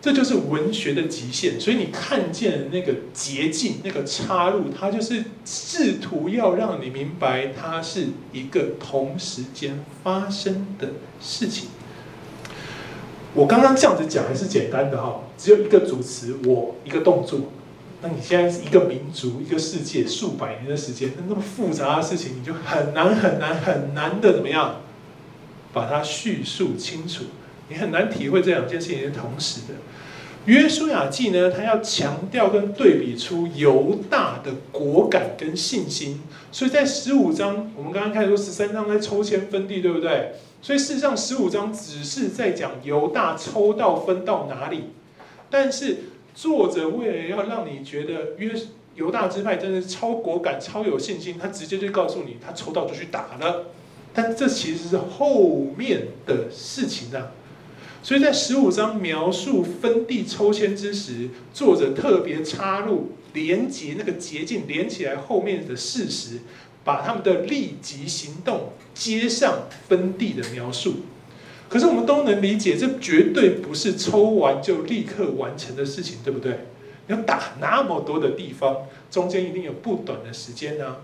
[0.00, 10.88] 这就是文学的极限，所以你看见那个捷径、那个插入，它就是试图要让你明白，它是一个同时间发生的
[11.20, 11.68] 事情。
[13.34, 17.38] 我刚刚这样子讲还是简单的哈，只有一个主词，我一个动作。
[18.02, 24.80] 那你现在是一个民族、一个世界数百年的时间，那那么复杂的事情，你就很难、很难、很难的怎么样
[25.72, 27.24] 把它叙述清楚？
[27.68, 29.74] 你很难体会这两件事情是同时的。
[30.46, 40.32] 约书亚记呢，它要强调跟对比出犹大的果敢跟信心，所以在十五章，我们刚刚开始说十三章在抽签分地，对不对？
[40.62, 44.84] 所以事实上十五章只是在讲犹大抽到分到哪里，
[45.50, 46.04] 但是。
[46.40, 48.50] 作者为了要让你觉得约
[48.94, 53.66] 犹大支派真的是超果敢、超有信心，他直接就告诉你，他抽到就去打了。
[54.14, 57.32] 但这其实是后面的事情啊。
[58.02, 66.38] 所以在十五章描述分地抽签之时，作者特别插入连接那个捷径连起来后面的事实，
[66.82, 70.94] 把他们的立即行动接上分地的描述。
[71.70, 76.66] 可是我们都能理解，这绝对不是抽完就立刻完成的事情，对不对？
[77.06, 80.96] 要打那么多的地方，中间一定有不短的时间呢、啊。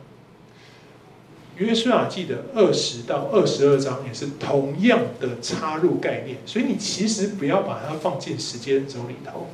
[1.56, 9.46] 约书亚记的二十到二十二章也是同样的插入概念，所以你其实不要把它放进时间轴里头。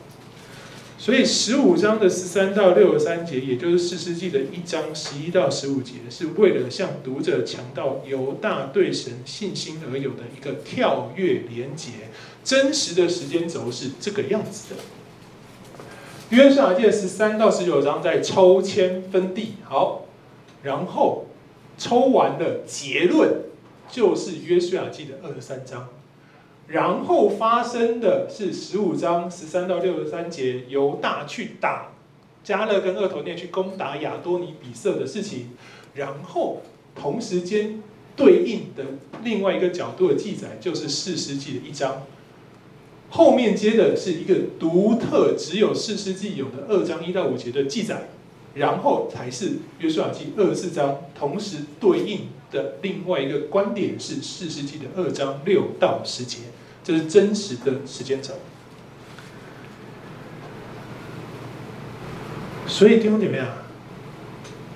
[1.03, 11.91] 所以十五章的十三到六十三节，也就是四世纪的一章十一到十五节，是为了向读者强调犹大对神信心而有的一个跳跃连结。
[12.45, 14.81] 真实的时间轴是这个样子的。
[16.31, 20.07] 约书亚记的十三到十九章在抽签分地，好，
[20.63, 21.27] 然后。
[21.79, 23.41] 抽完了，结论
[23.91, 25.89] 就是约书亚记的二十三章，
[26.73, 31.93] 然后发生的是十五章十三到六十三节，犹大去打
[32.43, 35.51] 加勒跟俄陀聂去攻打亚多尼比色的事情，
[35.95, 36.63] 然后
[36.95, 37.83] 同时间
[38.17, 38.85] 对应的
[39.23, 42.05] 另外一个角度的记载，就是四世纪的一章，
[43.11, 48.09] 后面接的是一个独特只有四世纪有的二章一到五节的记载。
[48.55, 56.41] 然后才是约书亚记二十四章，同时对应的另外一个观点是四世纪的二章六到十节，
[56.85, 58.35] 这是真实的时间轴。
[62.67, 63.65] 所以弟兄姐妹啊，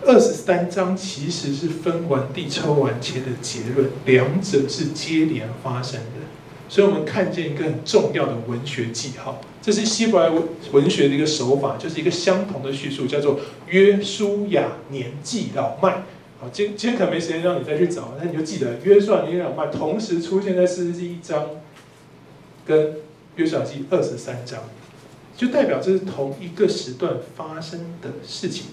[0.05, 6.27] 二十三章其实是分完地抽完签的结论，两者是接连发生的。
[6.69, 10.43] 所以我们看见一个很重要的文学记号，这是希伯来文
[10.73, 13.39] 文学的一个手法，就是一个相同的叙述，叫做
[13.69, 16.03] 约书亚年纪老迈。
[16.41, 21.47] 好，今今天可能没时间让你再去找，那你就记得约书亚年纪老迈同时出现在四十一章
[22.67, 22.97] 跟
[23.37, 24.65] 约书亚记二十三章，
[25.37, 28.67] 就代表这是同一个时段发生的事情。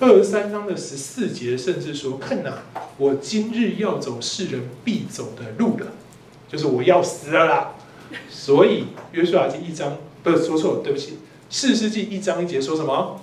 [0.00, 2.62] 二十三章的十四节甚至说：“看哪，
[2.96, 5.92] 我今日要走世人必走的路了。”
[6.48, 7.74] 就是我要死了啦，
[8.28, 11.18] 所以约书亚记一章不是说错了，对不起，
[11.50, 13.20] 四世纪一章一节说什么？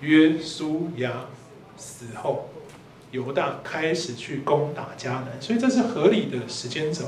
[0.00, 1.26] 约书亚
[1.76, 2.50] 死后，
[3.12, 7.04] 犹大开始去攻打迦南，所以这是合理的时间轴。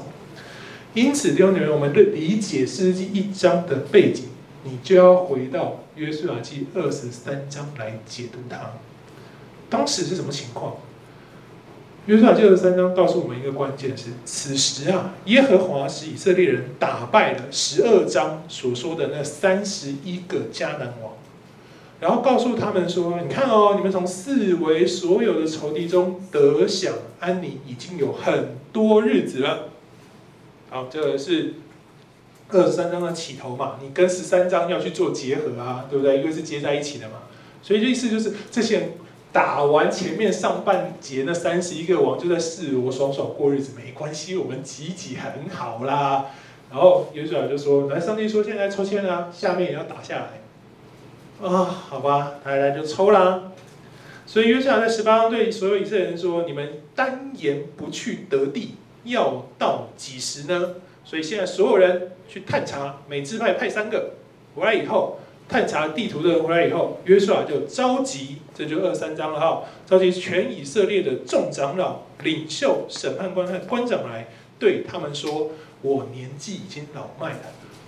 [0.94, 4.26] 因此，弟兄姊妹，我们对理解士师记一章的背景，
[4.62, 8.74] 你就要回到约书亚记二十三章来解读它。
[9.68, 10.76] 当时是什么情况？
[12.07, 21.14] 约书亚记二十三章告诉我们一个关键是：此时啊，耶和华使以色列人打败了十二章所说的那三十一个迦南王，
[21.98, 29.70] 然后告诉他们说：“你看哦，你们从四围所有的仇敌中得享安宁，已经有很多日子了。”
[30.74, 31.54] 好，这个是
[32.48, 33.78] 二十三章的起头嘛？
[33.80, 36.18] 你跟十三章要去做结合啊，对不对？
[36.18, 37.18] 因为是接在一起的嘛。
[37.62, 38.92] 所以这意思就是这些人。
[39.32, 46.26] 打完前面上半节那三十一个王，就在四罗爽爽过日子，没关系，我们挤挤很好啦。
[46.72, 50.40] 然后约书亚就说：“来，上帝说现在抽签啊，下面也要打下来。”
[51.48, 53.52] 啊，好吧，来来就抽啦。
[54.26, 58.74] 所以约书亚在十八章对所有以色列人说：“你们单言不去得地，
[59.05, 64.14] 要到几时呢？”所以现在所有人去探查，每支派派三个，
[64.55, 65.21] 回来以后。
[65.47, 75.51] 探查地图的人回来以后，约书亚就召集，这就二三章了哈，召集全以色列的众长老、领袖、审判官和官长来，对他们说
[75.83, 77.40] ：“我年纪已经老迈了，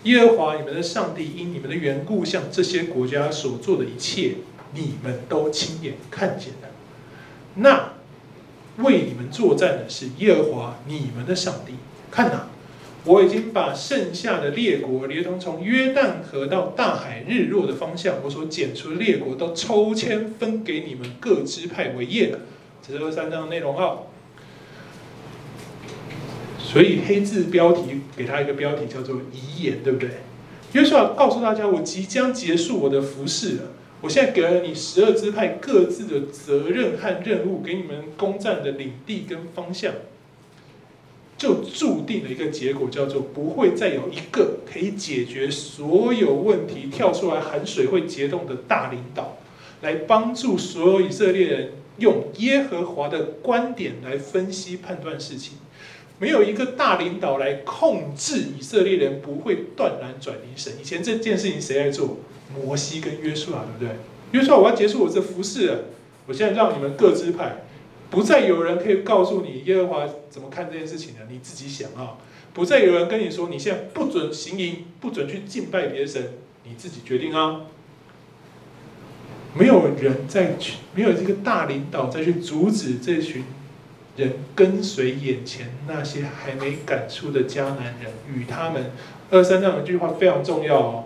[0.02, 4.34] 耶和华你们的上帝因你们的缘故，向这些国家所做的一切，
[4.74, 6.68] 你们都亲眼看见了。
[7.54, 7.94] 那
[8.78, 11.74] 为你们作战的是耶和华你们的上帝，
[12.10, 12.48] 看哪。”
[13.06, 22.40] 我已经把剩下的列国，连同从约旦河到大海日落的方向，我所拣出的列国，都抽签分给你们各支派为业了。
[22.84, 23.98] 这是二三章的内容哈。
[26.58, 30.10] 所以黑字标题给他一个标题叫做遗言，对不对？
[30.72, 33.62] 约书亚告诉大家，我即将结束我的服事了。
[34.02, 39.92] 我现在给了你十二支派各自的责任和任务，给你们攻占的领地跟方向。
[41.38, 49.36] 就注定了一个结果，叫做不会再有一个可以解决所有问题、跳出来含水会结冻的大领导，
[49.82, 55.58] 来帮助所有以色列人用耶和华的观点来分析判断事情。
[56.18, 60.72] 没有一个大领导来控制以色列人，不会断然转离神。
[60.80, 62.16] 以前这件事情谁来做？
[62.54, 63.98] 摩西跟约书亚，对不对？
[64.32, 65.84] 约书亚，我要结束我这服侍，
[66.26, 67.64] 我现在让你们各支派。
[68.08, 72.18] 不再有人可以告诉你耶和华怎么看这件事情了，你自己想啊。
[72.54, 76.34] 不再有人跟你说，你现在不准行淫，不准去敬拜别神，
[76.64, 77.62] 你自己决定啊。
[79.58, 83.44] 没有人再去，没有这个大领导再去阻止这群
[84.16, 88.92] 人跟随眼前那些还没赶出的迦南人，与他们
[89.30, 91.04] 二三章有一句话非常重要哦，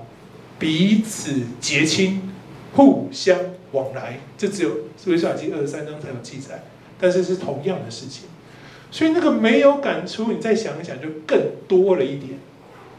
[0.60, 2.30] 彼此结亲，
[2.76, 3.36] 互相
[3.72, 4.20] 往来。
[4.38, 4.70] 这只有
[5.06, 6.62] 约书亚记二十三章才有记载，
[7.00, 8.28] 但是是同样的事情。
[8.92, 12.38] 所以那个没有赶出，你再想一想，就更多了一点，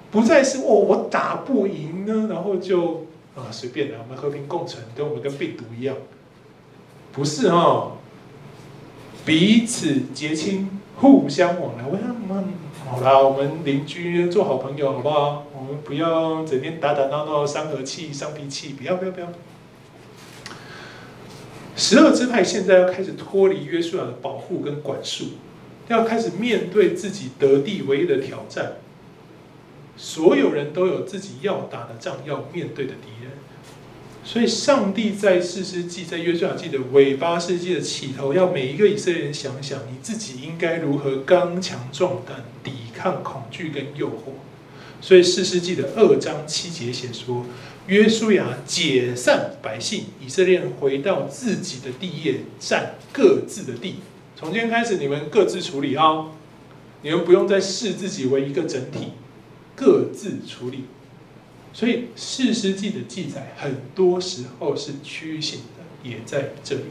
[0.09, 3.05] 不再是哦，我打不赢呢，然后就
[3.35, 5.95] 啊随便的，我们和平共存，跟我们跟病毒一样，
[7.11, 7.97] 不是哈、
[9.25, 11.83] 彼此结亲，互相往来。
[11.85, 12.53] 我想，嗯，
[12.89, 15.45] 好啦，我们邻居做好朋友好不好？
[15.77, 19.27] 不要整天打打闹闹，伤和气、伤脾气，不要不要不要。
[21.75, 25.25] 十二支派现在要开始脱离约书亚的保护跟管束。
[25.87, 28.73] 要开始面对自己得地唯一的挑战，
[29.97, 33.31] 所有人都有自己要打的仗，要面对的敌人。
[34.23, 44.31] 所以，上帝在四世纪、在约书亚记的尾巴，世纪的起头，要每一个以色列人想想，你自己应该如何刚强壮胆，抵抗恐惧跟诱惑。
[45.01, 47.43] 所以，四世纪的二章七节写说，
[47.87, 53.95] 约书亚解散百姓，以色列人回到自己的地业，占各自的地。
[54.35, 56.31] 从今天开始，你们各自处理啊、哦！
[57.01, 59.13] 你们不用再视自己为一个整体，
[59.75, 60.85] 各自处理。
[61.73, 66.81] 所以四世纪的记载，很多时候是区域性的，也在这里。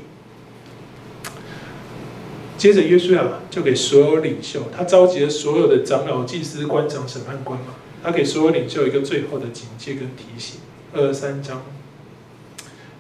[2.59, 10.61] 接着约书亚就给所有领袖，他召集了所有的长老、祭司、官长、审判官嘛，他给所有领袖一个最后的警戒跟提醒。
[10.93, 11.63] 二三章，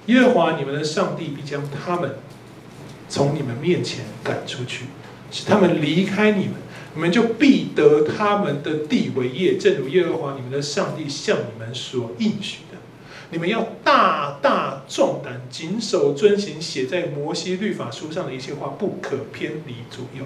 [0.07, 2.16] 耶和华你们的上帝必将他们。
[3.09, 4.84] 从你们面前赶出去，
[5.32, 6.55] 使他们离开你们，
[6.94, 12.78] 你们就必得他们的地为业，正如耶和华你们的上帝向你们所应许的。
[13.32, 20.24] 你们要大大壮胆，谨守遵行写在摩西律法书上的一切话，不可偏离左右，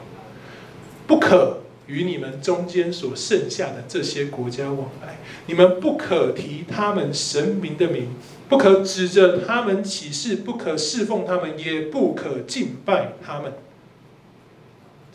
[1.06, 8.09] 不可与你们中间所剩下的这些国家往来，你们不可提他们神明的名。
[8.47, 13.55] 不可指着他们起誓，不可侍奉他们，也不可敬拜他们。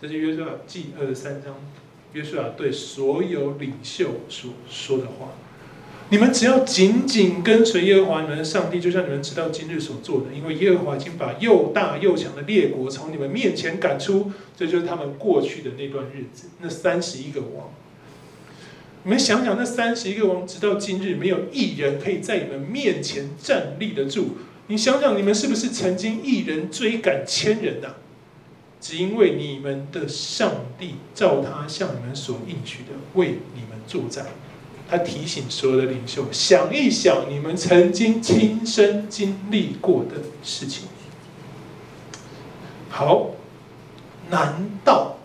[0.02, 1.56] 这是约书亚记二十三章，
[2.14, 5.30] 约书亚对所有领袖所说的话。
[6.12, 14.32] 你们只要紧紧跟随耶和华你们的上帝，就像你们直到今日所做的，因为耶和华已经把又大又强的列国从你们面前赶出。
[14.57, 17.70] 这就是他们过去的那段日子，那三十一个王。
[19.03, 24.38] 你们想想，那三十一个王，直到今日，没有一人可以在你们面前站立得住。
[24.66, 27.95] 你想想，你们是不是曾经一人追赶千人呐、啊？
[28.82, 34.26] 只因为你们的上帝照他向你们所应许的，为你们作战。
[34.90, 40.88] 他提醒所有的领袖，想一想你们曾经亲身经历过的事情。
[42.90, 43.32] 好，
[44.30, 45.16] 难道？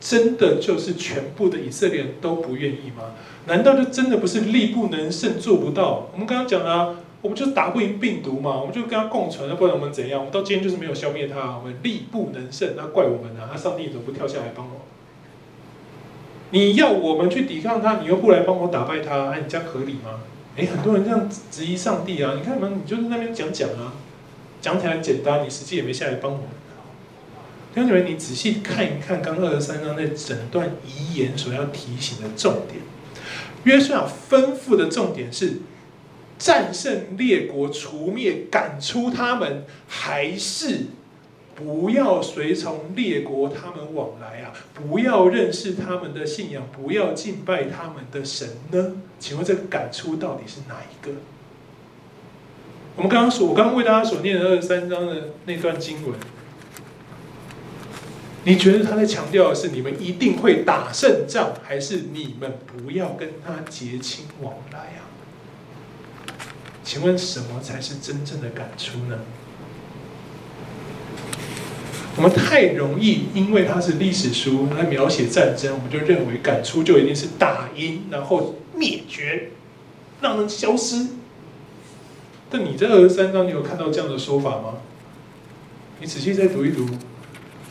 [0.00, 3.14] 真的就是全部的以色列人都不愿意吗？
[3.46, 6.10] 难道就真的不是力不能胜，做不到？
[6.12, 10.20] 我们刚刚讲了，我们就打不赢病毒嘛，我们就跟他共存，那不然我们怎样？
[10.20, 13.48] 我们到今天就是没有消灭他，我们力不能胜，那怪我们啊！
[13.50, 14.83] 那上帝怎么不跳下来帮我？
[16.50, 20.20] 你要我们去抵抗他，你又不来帮我打败他，哎，你这样合理吗？
[20.56, 22.34] 哎，很多人这样质疑上帝啊！
[22.36, 23.94] 你看嘛，你就在那边讲讲啊，
[24.60, 26.38] 讲起来简单，你实际也没下来帮我。
[27.74, 32.80] 弟兄姊妹，你仔细看一看，刚二十三章那整段遗言所要提醒的重点，
[33.64, 35.54] 约书亚吩咐的重点是
[36.38, 40.82] 战胜列国、除灭、赶出他们，还是
[41.54, 44.52] 不要随从列国他们往来啊？
[44.74, 48.96] 不要认识他们的信仰，不要敬拜他们的神呢？
[49.18, 51.12] 请问这个感触到底是哪一个？
[52.96, 56.14] 我们刚刚所，我刚刚为大家所念的二十三章的那段经文。
[58.44, 65.06] 你觉得他在强调的是你们一定会打胜仗，还是你们不要跟他结亲往来啊？
[66.82, 69.20] 请问什么才是真正的感触呢？
[72.16, 79.50] 我们太容易因为它是历史书来描写战争，我们就认为赶出就一定是打赢，然后灭绝，
[80.20, 81.06] 让人消失。
[82.48, 84.74] 但你在二十三章，你有看到这样的说法吗？
[86.00, 86.86] 你仔细再读一读。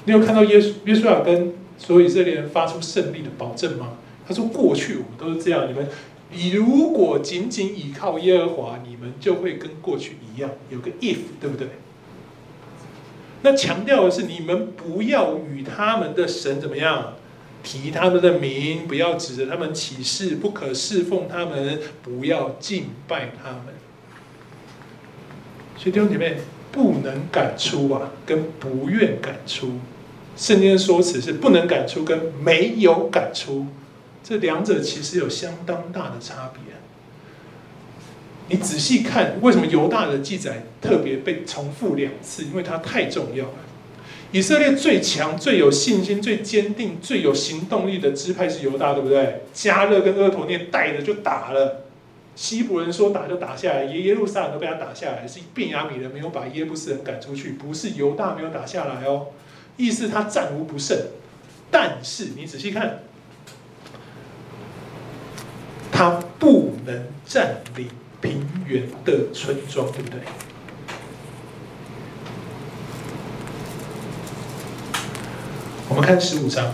[0.06, 3.94] 你有看到耶稣约书亚跟所有以色列人发出胜利的保证吗？
[4.28, 5.88] 他说：“过去我们都是这样，你们
[6.32, 10.50] 你如果仅仅依靠耶和华，你们就会跟过去一样。
[10.70, 11.68] 有个 if，对不对？
[13.44, 17.14] 那强调的是，你们不要与他们的神怎么样？
[17.62, 23.74] 提他们的名，不要指着他们起誓，不可侍奉他们，不要敬拜他们。
[25.78, 26.40] 所以弟兄姐妹，
[26.74, 29.80] 不能赶出啊，跟不愿赶出，
[30.36, 33.68] 圣经的说辞是不能赶出跟没有赶出，
[34.22, 36.74] 这两者其实有相当大的差别。
[38.50, 42.44] 你仔细看，为什么犹大的记载特别被重复两次？
[42.44, 43.54] 因为它太重要了。
[44.32, 49.44] 以色列最强、最有信心、最坚定、最有行动力的支派是犹大，对不对？
[49.54, 51.86] 加勒跟俄陀涅带着就打了，
[52.36, 59.28] 希伯人说打就打下来，耶耶路撒冷都被他打下来，是便雅悯人没有把耶布斯人赶出去，不是犹大没有打下来哦。
[59.78, 60.98] 意思他战无不胜，
[61.70, 63.00] 但是你仔细看，
[65.92, 67.88] 他不能占领
[68.24, 70.18] 平原的村庄，对不对？
[75.90, 76.72] 我们看十五章，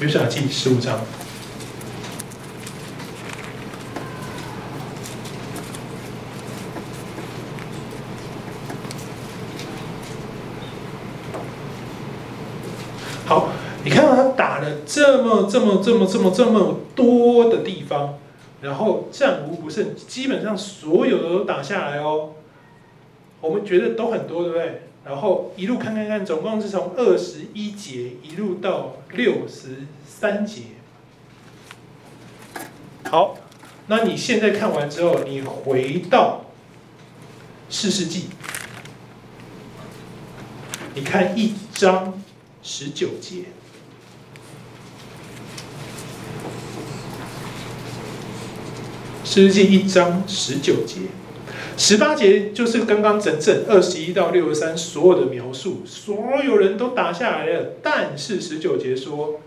[0.00, 0.98] 约书亚记十五章。
[13.26, 13.50] 好，
[13.84, 18.18] 你看到他打了这么、这么、这么、这么、这么多的地方，
[18.60, 22.32] 然后战无不胜，基本上所有的都打下来哦。
[23.40, 24.82] 我们觉得都很多，对不对？
[25.02, 30.62] 然后一路看看看，总共是从二十一节一路到六十三节。
[33.10, 33.38] 好，
[33.86, 36.44] 那你现在看完之后，你回到
[37.70, 38.26] 士师记，
[40.94, 42.22] 你看一章
[42.62, 43.44] 十九节，
[49.32, 51.02] 诗记一章十九节。
[51.76, 57.74] 十八节就是刚刚整整二十一到六十三所有的描述，所有人都打下来了。
[57.80, 59.40] 但是十九节说，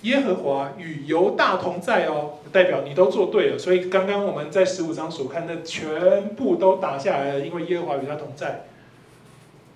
[0.00, 3.58] 耶和华与犹大同在哦，代表你都做对了。
[3.58, 8.64] 所以刚刚我们在十五章所看的全部都打下来了，因为耶和华与他同在，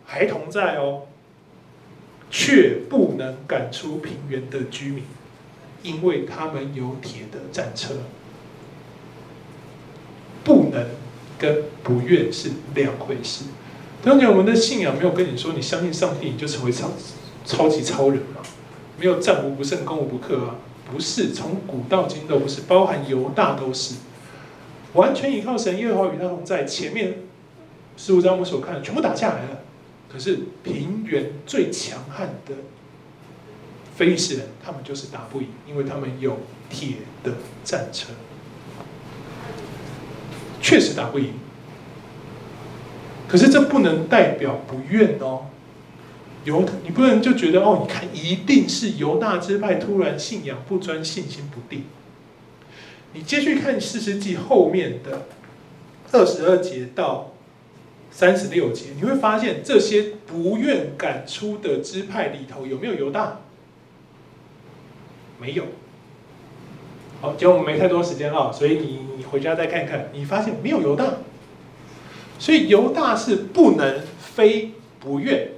[0.07, 1.03] 还同在哦，
[2.31, 5.05] 却不能赶出平原的居民，
[5.83, 7.97] 因为他们有铁的战车，
[10.47, 10.87] 不能。
[11.39, 13.45] 跟不愿是两回事。
[14.03, 16.91] 当年我们的信仰没有跟你说，你相信上帝，你就成为超
[17.45, 18.41] 超级超人嘛？
[18.99, 20.57] 没有战无不胜，攻无不克啊？
[20.91, 23.97] 不是，从古到今都不是，包含犹大都是，
[24.95, 26.65] 完全依靠神，耶和华与他同在。
[26.65, 27.19] 前面
[27.99, 29.61] 十五章我们所看的全部打下来了，
[30.11, 32.55] 可是平原最强悍的
[33.95, 36.39] 非利士人，他们就是打不赢，因为他们有
[36.71, 38.07] 铁的战车。
[40.67, 41.35] 确实打不赢，
[43.29, 45.47] 可是这不能代表不愿哦。
[46.45, 51.85] 犹你不能就觉得哦，你看一定是犹大支派突然信仰不专、信心不定。
[53.13, 55.27] 你继续看士师记后面的
[56.11, 57.33] 二十二节到
[58.11, 63.43] 三十六节，你会发现这些不愿赶出的支派里头有没有犹大？
[65.41, 65.67] 没有。
[67.19, 71.15] 好，今天我们没太多时间啊，所以你你回家再看看，你发现没有犹大，
[72.39, 75.49] 所以犹大是不能非不愿，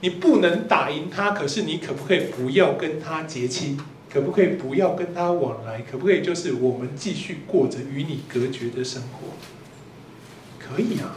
[0.00, 3.78] 你不能打赢他，可是你可不可以不要跟他结亲？
[4.10, 5.82] 可不可以不要跟他往来？
[5.82, 9.34] 可不可以就是我们继续过着与你隔绝的生活？
[10.58, 11.14] 可以啊。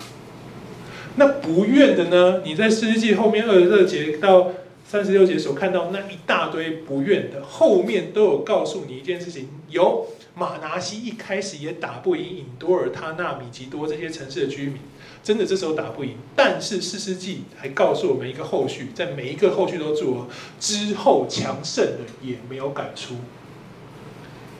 [1.15, 2.41] 那不愿的呢？
[2.43, 4.51] 你在士师记后面二十二节到。
[4.89, 14.77] 三十六节所看到那一大堆不愿的，后面都有告诉你一件事情：有马拿西一开始也打不赢隐多尔、他纳、米吉多这些城市的居民，
[15.23, 16.15] 真的这时候打不赢。
[16.35, 20.27] 但是四世纪还告诉我们一个后续，在每一个后续都做
[20.59, 23.13] 之后强盛的也没有赶出，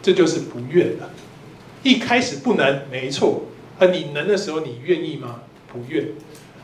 [0.03, 1.09] 这就是不愿了。
[1.81, 3.45] 一开始不能，没错，
[3.79, 5.41] 而你能的时候，你愿意吗？
[5.73, 6.09] 不愿。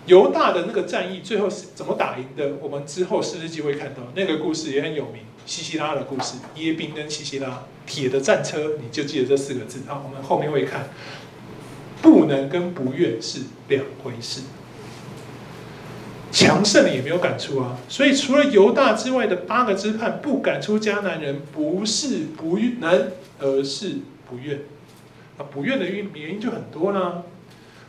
[0.06, 2.54] 犹大的那个战役最后是怎么打赢的？
[2.62, 9.80] 我们之后士师记会看到那个故事也很有名，西西拉的故事，耶宾跟西西拉铁的战车，你就记得这四个字。
[9.90, 10.90] 啊，我们后面会看，
[12.02, 14.42] 不能跟不愿是两回事。
[16.32, 24.00] 强盛也没有赶出啊，所以除了犹大之外的八个支派不赶出迦南人，不是不能，而是
[24.30, 24.60] 不愿。
[25.38, 27.24] 啊，不愿的原原因就很多啦。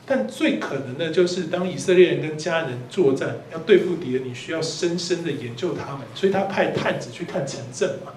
[0.08, 8.12] 但最可能的就是，当以色列人跟迦南人作战，要对付敌人，你需要深深的研究他们，所以他派探子去看城镇嘛。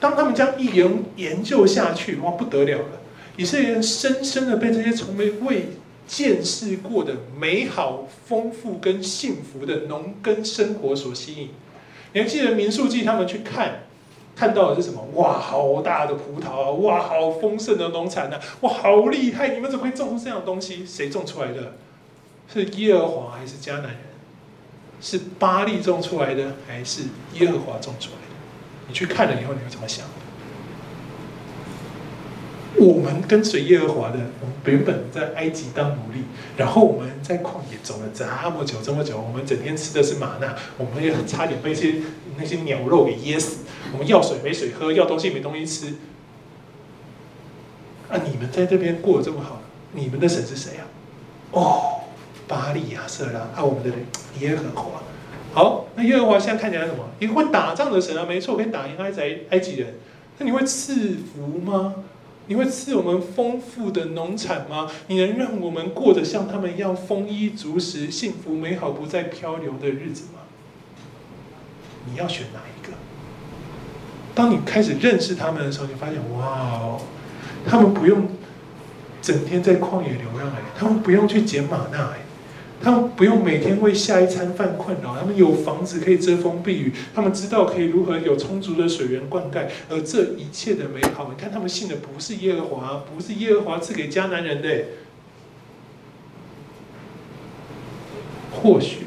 [0.00, 3.00] 当他们将一研研究下去，哇，不得了了！
[3.36, 5.68] 以色列人深深的被这些从没未
[6.06, 11.50] 见识过的美好、丰富跟幸福的农耕生活所吸引。
[12.12, 13.85] 你还记得民数记他们去看，
[14.36, 15.02] 看到的是什么？
[15.14, 16.70] 哇，好大的葡萄啊！
[16.72, 18.38] 哇，好丰盛的农产啊！
[18.60, 19.48] 哇，好厉害！
[19.48, 20.84] 你们怎么会种出这样的东西？
[20.86, 21.72] 谁种出来的？
[22.52, 23.96] 是耶和华还是迦南人？
[25.00, 28.36] 是巴利种出来的，还是耶和华种出来的？
[28.88, 30.06] 你去看了以后，你会怎么想？
[32.78, 36.22] 我们跟随耶和华的，我们原本在埃及当奴隶，
[36.56, 41.96] 然后我们在旷野走了这么久这么久，我们整天吃的是玛纳，我们也差点被些
[42.36, 43.64] 那些鸟肉给噎死。
[43.92, 45.94] 我们要水没水喝，要东西没东西吃。
[48.08, 49.62] 啊，你们在这边过得这么好，
[49.92, 50.84] 你们的神是谁啊？
[51.52, 52.00] 哦，
[52.46, 53.90] 巴力亚瑟拉啊，我们的
[54.40, 55.02] 耶和华。
[55.54, 57.08] 好，那耶和华现在看起来什么？
[57.18, 59.20] 一个会打仗的神啊，没错，可以打赢埃及
[59.50, 59.94] 埃及人。
[60.38, 61.94] 那你会赐福吗？
[62.48, 64.90] 你会赐我们丰富的农产吗？
[65.08, 70.40] 你能让我们过得像他们一样丰衣足食、幸福美好、不再漂流的日子吗？
[72.08, 72.92] 你要选哪一个？
[74.34, 77.00] 当你开始认识他们的时候，你发现哇哦，
[77.66, 78.28] 他们不用
[79.20, 82.25] 整天在旷野流浪哎，他们不用去捡玛纳哎。
[82.86, 94.84] 他们不用每天为下一餐饭困扰，他们有房子可以遮风避雨，他们知道可以如何有充足的水源灌溉，而这一切的美好，你看他们信的不是耶和华，不是耶和华赐给迦南人的。
[98.52, 98.98] 或许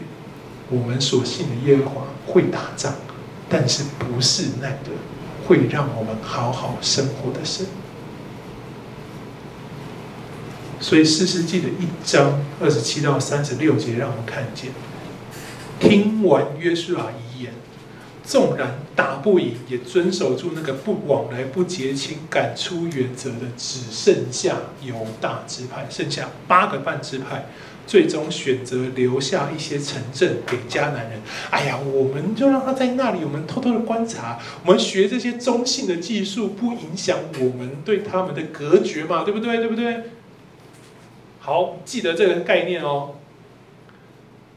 [0.70, 2.94] 我们所信的耶和华会打仗，
[3.48, 4.92] 但是不是那个
[5.48, 7.66] 会让我们好好生活的神。
[10.80, 14.72] 所以士师记的一章二十七到三十六节，让我们看见，
[15.80, 17.54] 听完约书亚遗言，
[18.24, 27.50] 纵然打不赢，也遵守住那个不往来、不结亲、赶出原则的，只剩下犹大支派，剩下八个半支派，
[27.86, 31.20] 最终选择留下一些城镇给迦南人。
[31.50, 39.58] 哎呀，我们就让他在那里，我们偷偷的观察，我们学这些中性的技术，不影响我们对他们的隔绝嘛，对不对？
[39.58, 40.04] 对不对？
[41.40, 43.16] 好，记得这个概念哦。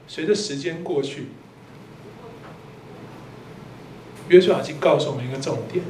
[0.09, 1.28] 随着时间过去，
[4.28, 5.85] 约书亚记告诉我们一个重点：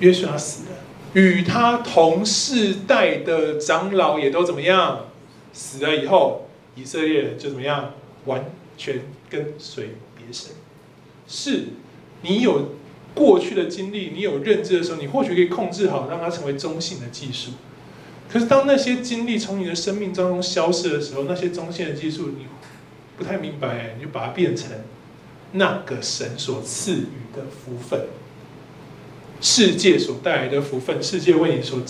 [0.00, 0.76] 约书亚死了，
[1.12, 5.06] 与他同世代的长老也都怎么样？
[5.52, 7.94] 死了以后，以色列就怎么样？
[8.24, 8.46] 完
[8.76, 10.52] 全跟随别神。
[11.26, 11.68] 是
[12.22, 12.72] 你有
[13.14, 17.52] 过去的经历，你有认知的时候，你或许可以控制好，让它成为中性的技术。
[18.30, 22.46] 可是，当那些经历从你的生命当中消失的时候，那些中性的技术你
[23.16, 24.70] 不太明白，你就把它变成
[25.52, 28.06] 那个神所赐予的福分，
[29.40, 31.80] 世界所带来的福分，世界为你所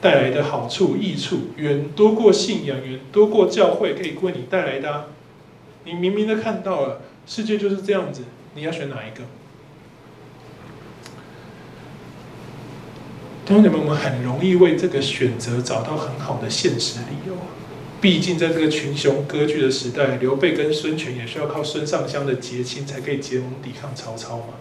[0.00, 5.06] 带来的好处、益处，远多过信仰，远多过教会可以为你带来的啊。
[5.84, 8.22] 你明明的看到了，世界就是这样子，
[8.54, 9.24] 你要选哪一个？
[13.52, 17.34] 弟兄姊妹，我们很容易为这个选择找到很好的现实理由。
[18.00, 24.54] 毕竟在这个群雄割据的时代，刘备跟孙权也需要靠孙尚香的结亲才可以结盟抵抗曹操嘛。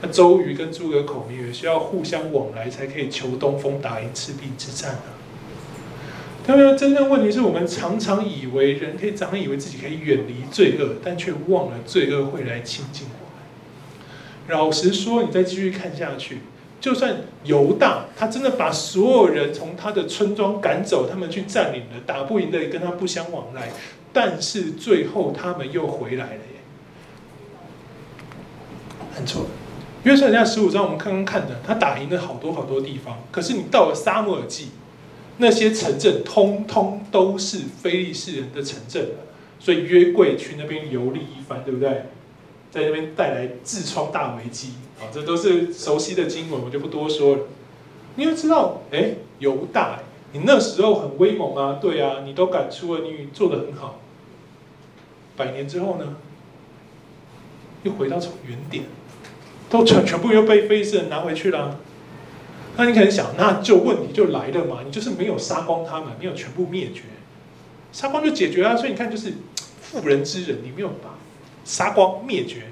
[0.00, 5.12] 那周瑜跟诸葛孔明也需要互相往来才可以求东风，打赢赤壁之战啊。
[6.46, 13.26] 当然，真正问题是我们常常以为人可以，常常以为自己可以远离罪恶，但却忘了罪恶会来亲近我
[14.48, 14.58] 们。
[14.58, 16.38] 老实说，你再继续看下去。
[16.80, 23.70] 就算犹大，他真的把所有人从他的村庄赶走，他们去占领了，打不赢的跟他不相往来，
[24.12, 26.58] 但是最后他们又回来了耶。
[29.14, 29.46] 很错，
[30.04, 34.68] 约书亚十五章我们刚刚看的，他打赢了好多好多地方，可是你到了撒母耳记，
[35.38, 39.04] 那些城镇通通都是非利士人的城镇，
[39.58, 42.04] 所以约柜去那边游历一番，对不对？
[42.70, 44.74] 在那边带来痔疮大危机。
[45.00, 47.42] 啊，这都是熟悉的经文，我就不多说了。
[48.16, 50.00] 你要知道，哎，犹大，
[50.32, 54.00] 你那时候很威猛啊，对啊，你都赶出了，你做得很好。
[55.36, 56.16] 百年之后呢，
[57.84, 58.86] 又回到从原点，
[59.70, 61.78] 都全全部又被非利人拿回去了。
[62.76, 67.02] 那你可能想，那就问题就来了嘛，你就是没有杀光他们，没有全部灭绝，
[67.92, 68.76] 杀光就解决了。
[68.76, 69.34] 所以你看，就是
[69.80, 71.14] 妇人之仁，你没有把
[71.64, 72.62] 杀光灭绝。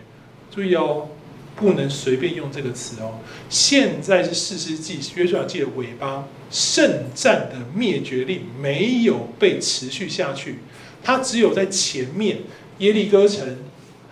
[0.51, 1.09] 注意哦。
[1.57, 3.19] 不能随便用这个词哦。
[3.49, 10.59] 现在是四世纪、约书亚记的尾巴，圣战的灭绝令没有被持续下去，
[11.03, 12.39] 它只有在前面
[12.79, 13.57] 耶利哥城，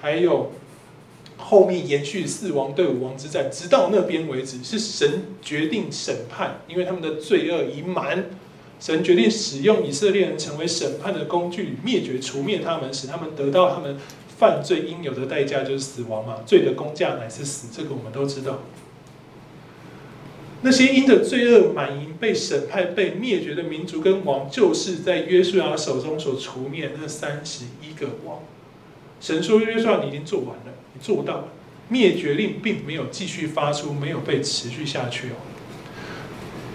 [0.00, 0.52] 还有
[1.36, 8.24] 后面延续四王对五王之战，直到那边为止，是神决定审判，因为他们的罪恶已满，
[8.80, 13.98] 神决定使用以色列人成为审判的工具，灭绝、除灭他们，使他们得到他们
[14.38, 16.38] 犯罪应有的代价，就是死亡嘛。
[16.44, 18.60] 罪的工价乃是死，这个我们都知道。
[20.62, 28.40] 那些因着罪恶满盈被审判、被灭绝的民族跟王，就是在约书亚手中所除灭那三十一个王。
[29.20, 31.48] 神说：“约书亚，你已经做完了，你做到了。
[31.88, 35.36] 灭绝令并没有继续发出，没有被持续下去哦。”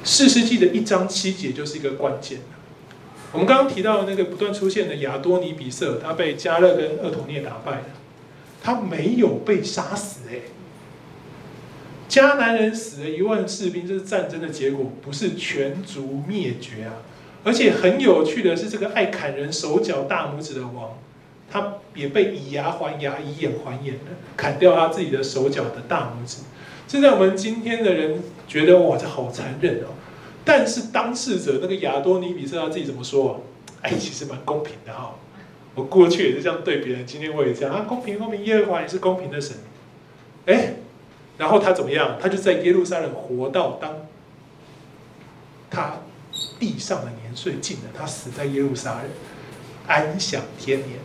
[0.04, 2.40] 四世纪的一章七节就是一个关键。
[3.32, 7.86] 我们刚刚提到那个不断出现的亚多尼比色，他被加勒跟厄陀涅打败了，
[8.64, 10.40] 他没有被杀死哎。
[12.10, 16.94] 迦南人死了一万士兵，这是战争的结果，不是全族灭绝啊！
[17.44, 20.98] 而且很有趣的是，这个爱砍人手脚大拇指的王，
[21.52, 26.38] 他也被以牙还牙，以眼还眼的砍掉他自己的手脚的大拇指。
[26.88, 29.94] 现在我们今天的人觉得哇，这好残忍哦！
[30.50, 33.38] 但是当事者那个亚多尼比色他自己怎么说啊？
[33.84, 35.14] 哎，其实蛮公平的哈。
[35.76, 39.58] 我过去也是这样对别人，今天我也这样啊，公平公平，耶和华也是公平的神。
[40.48, 40.74] 哎。
[41.38, 42.18] 然后他怎么样？
[42.20, 43.96] 他就在耶路撒冷活到当
[45.70, 46.00] 他
[46.60, 49.04] 地上的年岁尽了，他死在耶路撒冷，
[49.88, 51.00] 安享天年，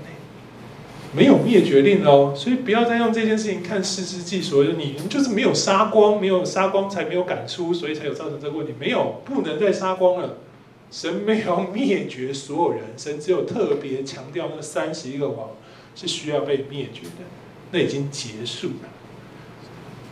[1.17, 2.35] 没有灭绝令哦。
[2.37, 8.75] 所以不要再用这件事情看士师记，说你就是没有杀光，没有杀光才没有赶出，所以才有造成这个问题。
[8.79, 10.39] 没有，不能再杀光了。
[10.91, 15.51] 神没有灭绝所有人，神只有特别强调那三十一个王
[15.97, 17.25] 是需要被灭绝的，
[17.73, 18.89] 那已经结束了。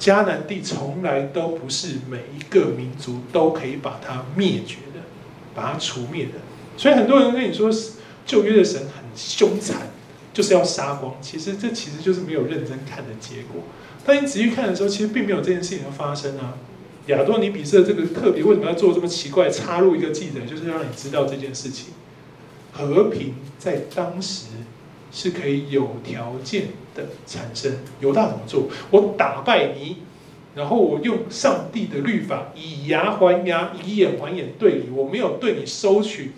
[0.00, 5.03] 迦南地从来都不是每一个民族都可以把它灭绝的，
[5.55, 6.32] 把它除灭的。
[6.76, 7.70] 所以很多人跟你说
[8.26, 9.82] 旧约的神很凶残，
[10.32, 11.14] 就是要杀光。
[11.20, 13.62] 其实这其实就是没有认真看的结果。
[14.04, 16.54] 当你仔细看的时候，其实并没有这件事情的发生啊。
[17.06, 21.94] 亚多尼比色这个特别为什么要做这么奇怪，插入一个记载，就是让你知道这件事情。
[22.72, 24.46] 和平在当时
[25.10, 28.68] 是可以有条件的产生，犹大怎么做？
[28.90, 29.98] 我打败你，
[30.54, 36.32] 然后我用上帝的律法，以牙还牙，以眼还眼，对你，我没有对你收取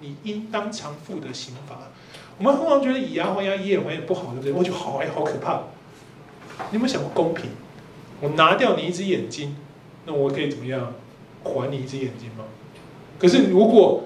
[0.00, 1.90] 你应当偿付的刑罚。
[2.38, 4.52] 我们通常觉得以牙还牙，以眼还眼不好，对不对？
[4.52, 5.62] 我觉得好哎，好可怕。
[6.70, 7.50] 你有没有想过公平？
[8.20, 9.56] 我拿掉你一只眼睛，
[10.06, 10.94] 那我可以怎么样
[11.44, 12.44] 还你一只眼睛吗？
[13.18, 14.04] 可是如果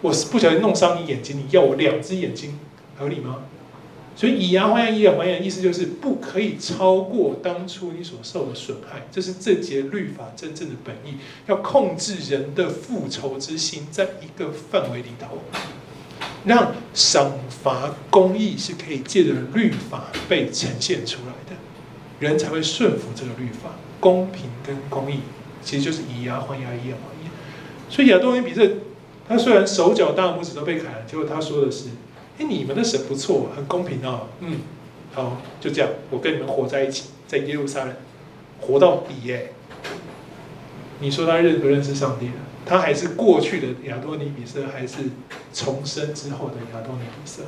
[0.00, 2.58] 我是不小心弄伤你眼睛，你要我两只眼睛，
[2.96, 3.44] 合理吗？
[4.14, 11.18] 所以以牙还牙，以眼还眼，意思就是不可以超过当初你所受的损害，这是这节律法真正的本意。
[11.46, 15.38] 要控制人的复仇之心，在一个范围里头，
[16.48, 17.30] 让赏
[17.62, 21.54] 罚公义是可以借着律法被呈现出来的，
[22.18, 23.70] 人才会顺服这个律法。
[24.00, 25.20] 公平跟公义，
[25.62, 27.30] 其实就是以牙还牙，以眼还眼。
[27.90, 28.78] 所以亚多尼比这，
[29.28, 31.90] 他虽然手脚大拇指都被砍了，结果他说的是。
[32.38, 34.28] 哎，你们的神不错，很公平哦。
[34.38, 34.60] 嗯，
[35.12, 37.92] 好，就这样，我跟你们活在一起，在耶路撒冷
[38.60, 39.26] 活到底。
[39.26, 39.52] 耶。
[41.00, 42.32] 你说他认不认识上帝了？
[42.68, 44.98] 他还是过去的亚多尼比色，还是
[45.54, 47.44] 重生之后的亚多尼比色？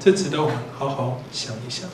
[0.00, 1.88] 这值得我们好好想一想。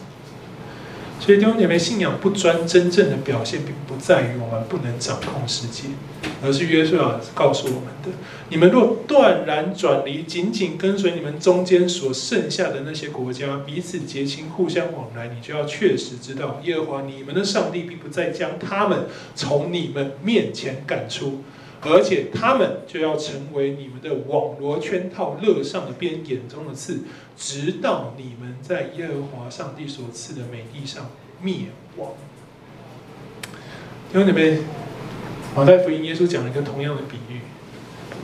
[1.24, 5.84] 所以弟兄姐妹，信仰不专，真正的表现并不在于我们不能掌控世界。
[6.44, 8.08] 而是约书亚告诉我们的：
[8.48, 19.06] 你们若断然转离，紧紧跟随你们中间所剩下的那些国家，彼此结亲，互相往来，你就要确实知道，耶和华你们的上帝并不再将他们
[19.36, 21.44] 从你们面前赶出，
[21.82, 27.00] 而且他们就要成为你们的网罗圈套，乐上的鞭，眼中的刺，
[27.36, 31.10] 直到你们在耶和华上帝所赐的美地上
[31.40, 31.66] 灭
[31.96, 32.12] 亡。
[34.12, 34.58] 弟兄姊妹。
[35.54, 37.40] 马太福音，耶稣讲了一个同样的比喻：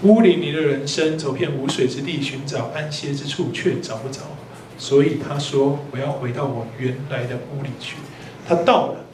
[0.03, 4.23] 乌林里的人生走遍无水之地，寻找安歇之处，却找不着。
[4.79, 7.97] 所以他说：“我要回到我原来的屋里去。”
[8.49, 9.05] 他到了，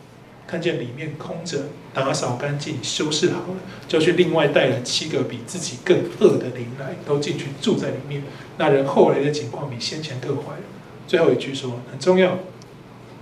[0.47, 1.65] 看见里面空着，
[1.95, 8.25] 打扫干净，修饰好了，就去另外带了七个比自己更恶的灵来，都进去住在里面。
[8.59, 10.65] 那人后来的情况比先前更坏了。
[11.07, 12.39] 最后一句说很重要：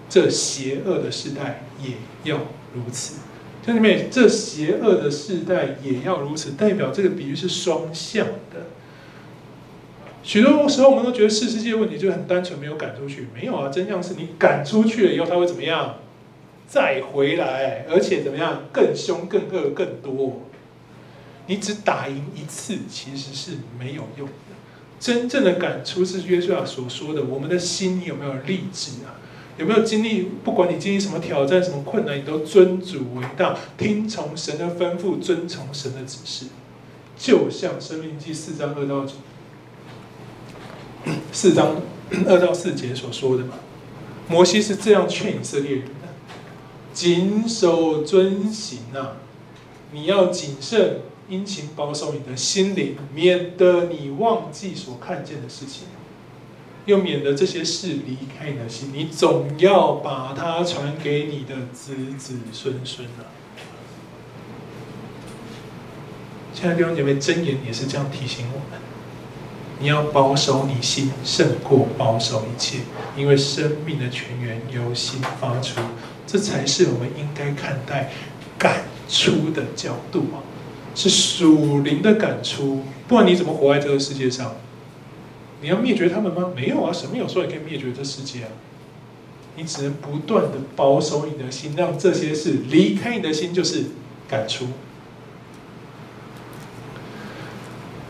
[0.09, 2.39] 这邪恶的世代也要
[2.75, 3.17] 如此。
[3.65, 8.67] 兄弟们，这邪恶的世代也要如此，代表这个比喻是双向的。
[10.25, 13.29] 许多时候我们都觉得士师记的问题就很单纯，没有赶出去。
[13.35, 15.97] 没有啊，真相是你赶出去了以后，他会怎么样？
[16.73, 18.63] 再回来，而且怎么样？
[18.73, 20.41] 更凶、更恶、更多。
[21.47, 24.33] 你只打赢一次，其实是没有用的。
[24.99, 29.21] 真正的感触是约书亚所说的：我们的心有没有立志啊？
[29.59, 30.31] 有没有经历？
[30.43, 36.47] 不管你经历什么挑战、什么困难，你都尊主为大，听从神的吩咐，遵从神的指示。
[37.19, 39.13] 就像《申命记》四章二到九
[41.33, 41.83] 四章
[42.27, 43.57] 二到四节所说的嘛。
[44.27, 45.85] 摩西是这样劝以色列人：
[46.93, 49.17] 谨守遵行啊！
[49.93, 55.85] 你要谨慎，殷勤保守你的心灵，免得你忘记所看见的事情，
[56.87, 58.91] 又免得这些事离开你的心。
[58.93, 63.29] 你总要把它传给你的子子孙孙啊！
[66.55, 68.81] 亲爱的弟兄姐妹，箴言也是这样提醒我们。
[69.81, 72.81] 你要保守你心，胜过保守一切，
[73.17, 75.81] 因为生命的泉源由心发出，
[76.27, 78.11] 这才是我们应该看待
[78.59, 80.41] 感出的角度啊，
[80.95, 84.55] 是属灵的感出，不管你怎么活在这个世界上？
[85.61, 86.51] 你要灭绝他们吗？
[86.57, 88.49] 没有啊，神没有说你可以灭绝这世界啊，
[89.57, 93.85] 你只能不断的保守你的心，让这些事离开你的心就是
[94.29, 94.67] 感出。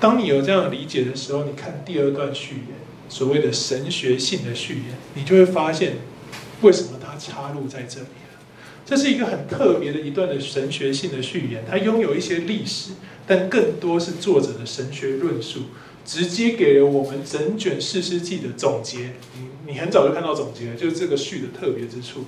[0.00, 2.76] 当你有这样理解的时候，你看第二段序言，
[3.08, 5.98] 所谓的神学性的序言，你就会发现，
[6.62, 8.40] 为什么插入在这里了？
[8.84, 12.92] 这是一个很特别的一段的神学性的序言，它拥有一些历史，
[13.26, 15.66] 但更多是作者的神学论述，
[16.04, 19.12] 直接给了我们整卷四世纪的总结。
[19.38, 22.24] 你你很早就看到总结了，就是这个序的特别之处。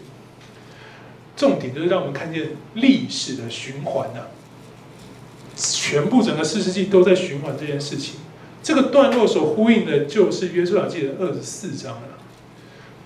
[1.36, 4.30] 重点就是让我们看见历史的循环啊。
[5.56, 8.16] 全部整个四世纪都在循环这件事情，
[8.62, 12.18] 这个段落所呼应的就是约书亚记的二十四章了。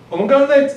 [0.09, 0.71] 我们刚刚在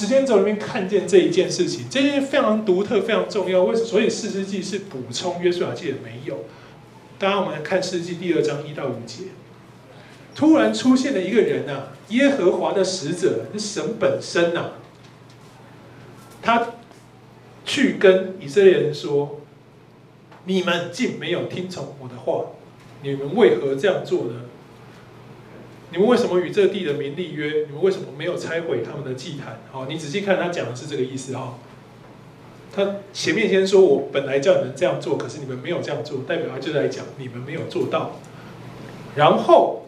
[0.00, 3.62] 时间轴里面看见这一件事情，这件非常独特、非常重要。
[3.64, 3.76] 为？
[3.76, 6.44] 所以士师记是补充约书亚记的没有。
[7.18, 9.24] 当然，我们来看士师记第二章一到五节，
[10.34, 14.72] 突然出现了一个人啊，耶和华的使者，是神本身呐、啊，
[16.40, 16.66] 他。
[17.62, 19.42] 去跟以色列人说
[20.46, 22.46] ：“你们竟没有听从我的话，
[23.02, 24.40] 你们为何这样做呢？
[25.92, 27.66] 你们为什么与这地的民立约？
[27.66, 29.60] 你们为什么没有拆毁他们的祭坛？
[29.72, 31.58] 好，你仔细看，他讲的是这个意思哈。
[32.72, 38.12] 他前面先说我本来叫你们这样做，可是你们没有这样做，代表他就在讲你们没有做到。
[39.16, 39.86] 然后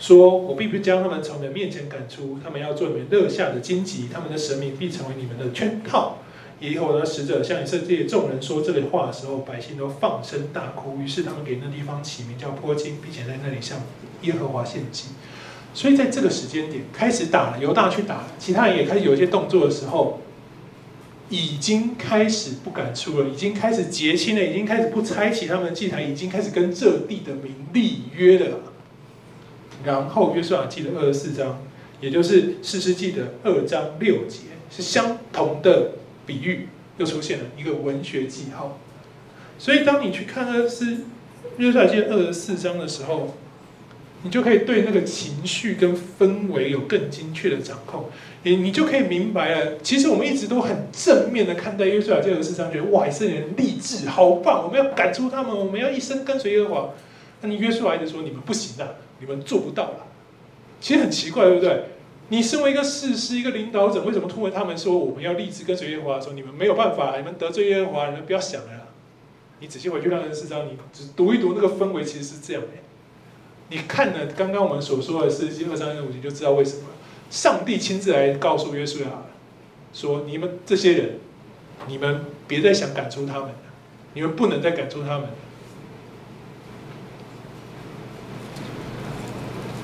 [0.00, 6.18] 说我必须将他们从你们面前赶出，他们要做你们乐下的荆棘，他们的神明必成为你们的圈套。”
[6.58, 10.98] 以后的使者向以色列众人说这类话的时候，百姓都放声大哭。
[10.98, 13.78] 于是他们给那地方起名叫坡金，并且在那里向
[14.22, 15.08] 耶和华献祭。
[15.74, 20.22] 所以在这个时间点开始打了，犹大去打，其他人也开始有一些动作的时候，
[21.28, 28.60] 已经开始不敢出了，已经开始结亲了，已经开始不拆起他们的祭坛，已经开始跟这地的民立约了。
[29.84, 31.62] 然后约书亚记的二十四章，
[32.00, 35.90] 也就是四世纪的二章六节，是相同的。
[36.26, 36.68] 比喻
[36.98, 38.78] 又出现了一个文学记号，
[39.58, 40.98] 所以当你去看的是
[41.58, 43.34] 约书亚记二十四章的时候，
[44.22, 48.06] 你就可以对那个情绪跟氛围有更精确的掌控，
[48.42, 49.78] 你你就可以明白了。
[49.82, 56.90] 其实我们一直都很正面的看待约书亚记二十四章，觉得哇，以色列人励志，好棒，我们要赶出他们，我们要一生跟随耶和华。
[57.42, 60.06] 那你约书亚就说你们不行的，你们做不到了。
[60.80, 61.84] 其实很奇怪，对不对？
[62.28, 66.20] 你身为一个士师，一个领导者，为什么突然他们说我们要立志跟随耶和华？
[66.20, 68.88] 说你们没有办法，你们得罪耶和华，你们不要想了。
[69.60, 72.68] 你仔细回去看二十四章，你只读一读那个氛围，其实是这样的。
[73.68, 76.82] 你看了刚刚我们所说的士师记二章一五节，就知道为什么
[77.30, 79.06] 上帝亲自来告诉约书亚
[79.92, 81.18] 说：你们这些人，
[81.86, 83.50] 你们别再想赶出他们，
[84.14, 85.28] 你们不能再赶出他们。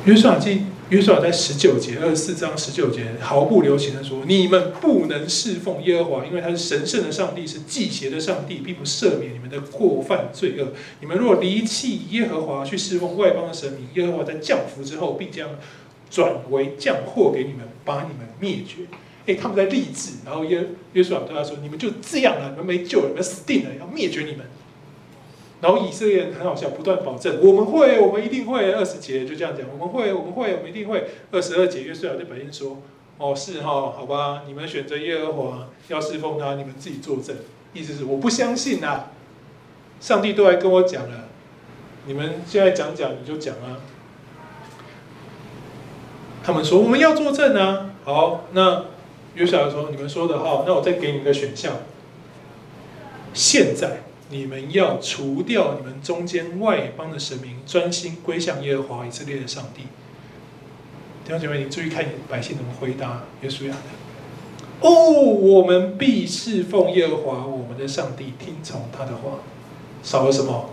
[0.07, 0.65] 约书亚记。
[0.93, 10.75] 约书亚在十九节，二十四章十九节毫不留情的说：“你们不能侍奉耶和华，因为他是神圣的上帝，是忌邪的上帝，并不赦免你们的过犯罪恶。
[11.01, 15.49] 你们若离弃耶和华，去侍奉外邦的神明，耶和华在降福之后，必将
[16.11, 18.83] 转为降祸给你们，把你们灭绝。”
[19.25, 20.63] 诶，他们在立志，然后约
[20.93, 24.41] 约书亚对他说：“你们就这样了，你们没救了，你们死定了，要灭绝你们。”
[25.63, 28.73] 然后以色列人很好笑，不断保证我们会，我们一定会。
[28.73, 31.07] 二十节就这样讲，我们会，我们会，我们一定会。
[31.31, 32.79] 二十二节约书亚对百姓说
[33.17, 37.37] ：“哦，是哈，好吧，你们选择耶和华要侍奉他，你们自己作证。
[37.73, 39.11] 意思是我不相信啊，
[40.01, 41.29] 上帝都来跟我讲了，
[42.07, 43.79] 你们现在讲讲你就讲啊。”
[46.43, 47.95] 他们说我们要作证啊。
[48.03, 48.87] 好，那
[49.37, 51.75] 约瑟亚说：“你们说的哈，那我再给你一个选项。
[53.33, 54.03] 现在。”
[54.33, 59.83] 你们要除掉你们中间外邦的神明，专心归向耶和华以色列的上帝。
[61.25, 64.89] 弟兄姐妹，你注意看百姓怎么回答耶稣亚的。
[64.89, 69.41] 哦，我们必侍奉耶和华我们的上帝，听从他的话。
[70.03, 70.71] 少了什么？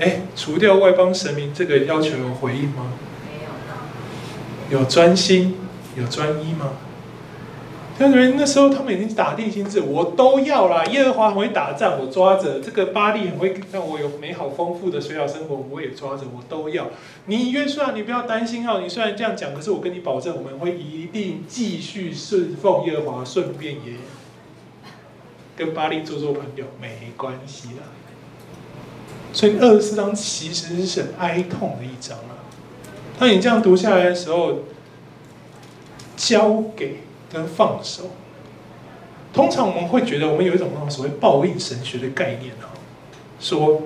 [0.00, 2.94] 哎，除掉外邦神明这个要求有回应吗？
[3.28, 4.80] 没有。
[4.80, 5.56] 有专心，
[5.94, 6.72] 有专一吗？
[8.06, 10.86] 因为那时候他们已经打定心智，我都要啦。
[10.86, 16.88] 耶和华很会打仗，我抓着这个巴力很会让我有美好丰富的水草生活，我也抓着，我都要。
[17.26, 18.80] 你约书亚，你不要担心哦。
[18.82, 23.92] 你虽然这样讲，可是我跟你保证，我们会一定继续顺奉耶和华，顺便也
[25.54, 27.84] 跟巴力做做朋友，没关系啦。
[29.34, 32.48] 所以二十四章其实是很哀痛的一章啊。
[33.18, 34.60] 当你这样读下来的时候，
[36.16, 37.00] 交给。
[37.32, 38.10] 跟放手，
[39.32, 42.74] 通常我们会觉得我们有一种所谓报应神学的概念啊，
[43.38, 43.82] 说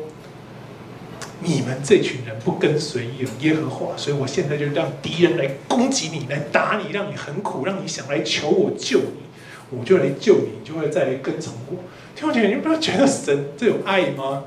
[1.40, 3.09] 你们这群人不跟随
[3.40, 11.76] 耶和华，所以我现在就让敌人来攻击你，来打你，让你很苦，让你想来求我救你，我就来救你，你就会再来跟从我。
[12.16, 14.45] 听我讲，你不要觉得神这有爱吗？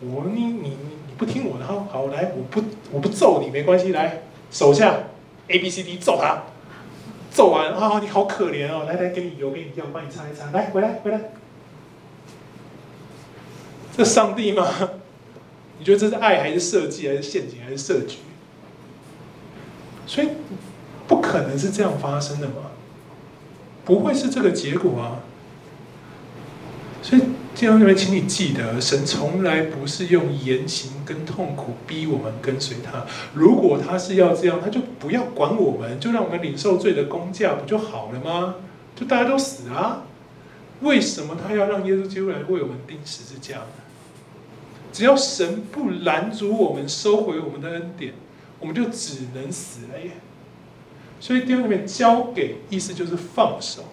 [0.00, 0.78] 我你你你
[1.18, 5.00] 不听我的，好，好来，我不我不揍你没关系，来手下
[5.48, 6.44] A B C D 揍他。
[7.34, 8.84] 揍完啊、哦，你好可怜哦！
[8.86, 10.52] 来来，给你油，给你药，帮你擦一擦。
[10.52, 11.20] 来，回来，回来。
[13.96, 14.72] 这上帝吗？
[15.80, 18.18] 你觉得这是爱，还是设计，还是陷阱，还是设局？
[20.06, 20.28] 所以
[21.08, 22.70] 不可能是这样发生的嘛？
[23.84, 25.18] 不会是这个结果啊？
[27.04, 27.22] 所以。
[27.54, 33.06] 弟兄姊妹，请你记得，神从来不是用言行跟痛苦逼我们跟随他。
[33.32, 38.56] 如果他是要这样，他就不要管我们，就让我们领受罪的工价，不就好了吗？
[38.96, 40.02] 就大家都死啊？
[40.80, 43.66] 为什么他要让耶稣基督来为我们钉十字架呢？
[44.92, 48.14] 只要神不拦阻我们收回我们的恩典，
[48.58, 50.10] 我们就只能死了耶。
[51.20, 53.84] 所以弟兄姊妹，交给意思就是放手，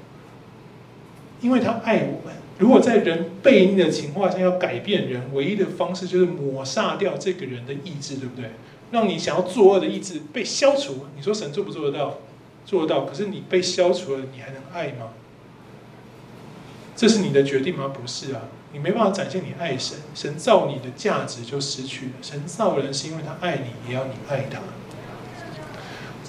[1.42, 2.41] 因为他爱我们。
[2.62, 8.52] 如果在人悖逆的情况下要改变人，唯一的方式就是抹杀掉这个人的意志，对不对？
[8.92, 11.08] 让你想要作恶的意志被消除。
[11.16, 12.20] 你说神做不做得到？
[12.64, 13.04] 做得到。
[13.04, 15.10] 可是你被消除了，你还能爱吗？
[16.96, 17.88] 这是你的决定吗？
[17.88, 18.42] 不是啊，
[18.74, 19.98] 你没办法展现你爱神。
[20.14, 22.12] 神造你的价值就失去了。
[22.22, 24.60] 神造人是因为他爱你，也要你爱他。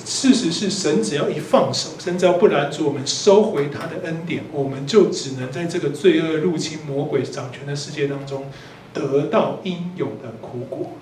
[0.05, 8.47] 事实是，神只要一放手，神只要不拦阻我们收回他的恩典，我们就只能在这个罪恶入侵、魔鬼掌权的世界当中，
[8.93, 10.93] 得到应有的苦果。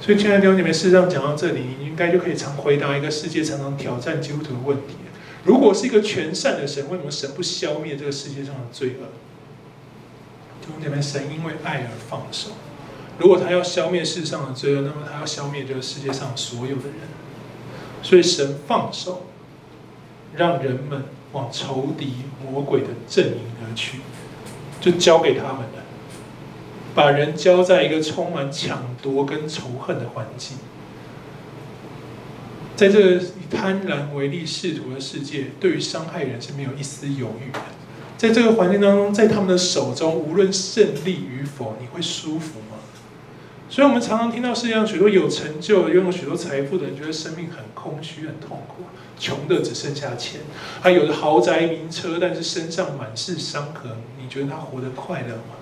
[0.00, 4.96] 所以，亲爱的弟兄姐妹，事实上讲到这里，你应该就可以常回答一个世界常常挑战基督徒的问题：
[5.44, 9.08] 如果是一个全善的神，为什么神不消灭这个世界上的罪恶？
[10.60, 12.50] 弟兄姐妹，神因为爱而放手。
[13.18, 16.94] 如果他要消灭世上的罪恶，那么他要消灭这个世界上所有的人。
[18.02, 19.26] 所以神放手，
[20.36, 24.00] 让人们往仇敌魔鬼的阵营而去，
[24.78, 25.84] 就交给他们了，
[26.94, 30.58] 把人交在一个充满抢夺跟仇恨的环境，
[32.76, 37.60] 在这个以贪婪为利仕途的世界，对于伤害人是没有一丝犹豫的。
[38.18, 42.76] 在这个环境当中，在他们的手中，无论胜利与否，你会舒服吗？
[43.74, 48.84] 所以，我们常常听到世界上许多有成就、拥有许多财富的人，觉得生命很空虚、很痛苦，
[49.18, 50.42] 穷的只剩下钱。
[50.80, 53.90] 还有的豪宅名车，但是身上满是伤痕。
[54.22, 55.56] 你觉得他活得快乐吗？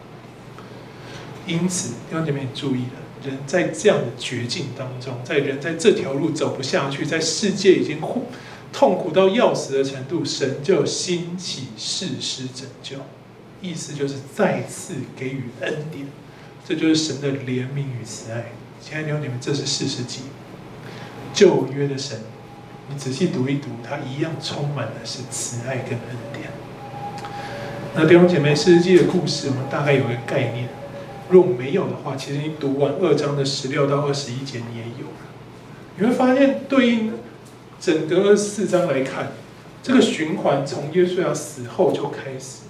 [1.46, 7.98] 因此，弟兄姐妹注意了，人在这样的绝境当中，在人在这条路走不下去，在世界已经
[8.74, 12.98] 痛苦到要死的程度，神就兴起士师拯救，
[13.62, 16.06] 意思就是再次给予恩典。
[16.64, 20.20] 这就是神的怜悯与慈爱，亲爱的弟兄姊妹，这是士师记，
[21.34, 22.20] 旧约的神，
[22.88, 26.50] 你仔细读一读，他一样充满的是慈爱跟恩典。
[27.94, 30.68] 那弟兄姐妹，士师记的故事，我们大概有个概念。
[31.28, 35.12] 如果没有的话，其实你读完二章的十六到二十一节，你也有了。
[35.98, 37.12] 你会发现，对应
[37.80, 39.32] 整个二十四章来看，
[39.82, 42.62] 这个循环从耶稣要死后就开始。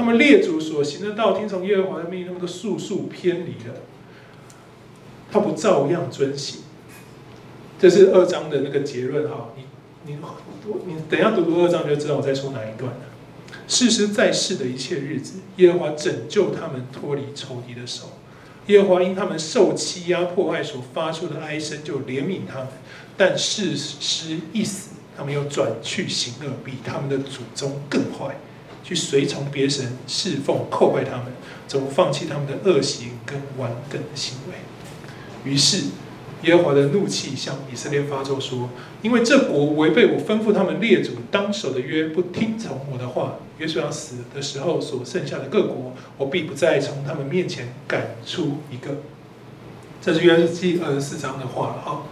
[0.00, 3.74] 他们列祖所行的道，听从耶和华的命令，他们都速速偏离了。
[5.30, 6.62] 他不照样遵行，
[7.78, 9.50] 这是二章的那个结论哈。
[9.56, 9.64] 你
[10.06, 10.18] 你
[10.86, 13.00] 你等下读读二章就知道我在说哪一段了。
[13.68, 18.12] 士师在世的一切日子，耶和华拯救他们脱离仇敌的手。
[18.68, 22.68] 耶和华因他们受欺压迫害所发出的哀声，就怜悯他们。
[23.18, 28.38] 但士师一死，他们又转去行恶，比他们的祖宗更坏。
[28.82, 31.26] 去随从别神侍奉，叩拜他们，
[31.66, 35.50] 怎么放弃他们的恶行跟顽梗的行为？
[35.50, 35.84] 于是
[36.42, 38.70] 耶和华的怒气向以色列发作说
[39.02, 43.36] ：“因为这国违背我吩咐他们列祖当守的约，不听从我的话。
[43.58, 48.96] 约书亚死的时候所剩下的各国，我必不再从他们面前赶出一个。”
[50.00, 52.02] 这是约书亚记二十四章的话了哈。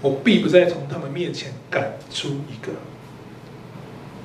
[0.00, 2.72] 我必不再从他们面前赶出一个。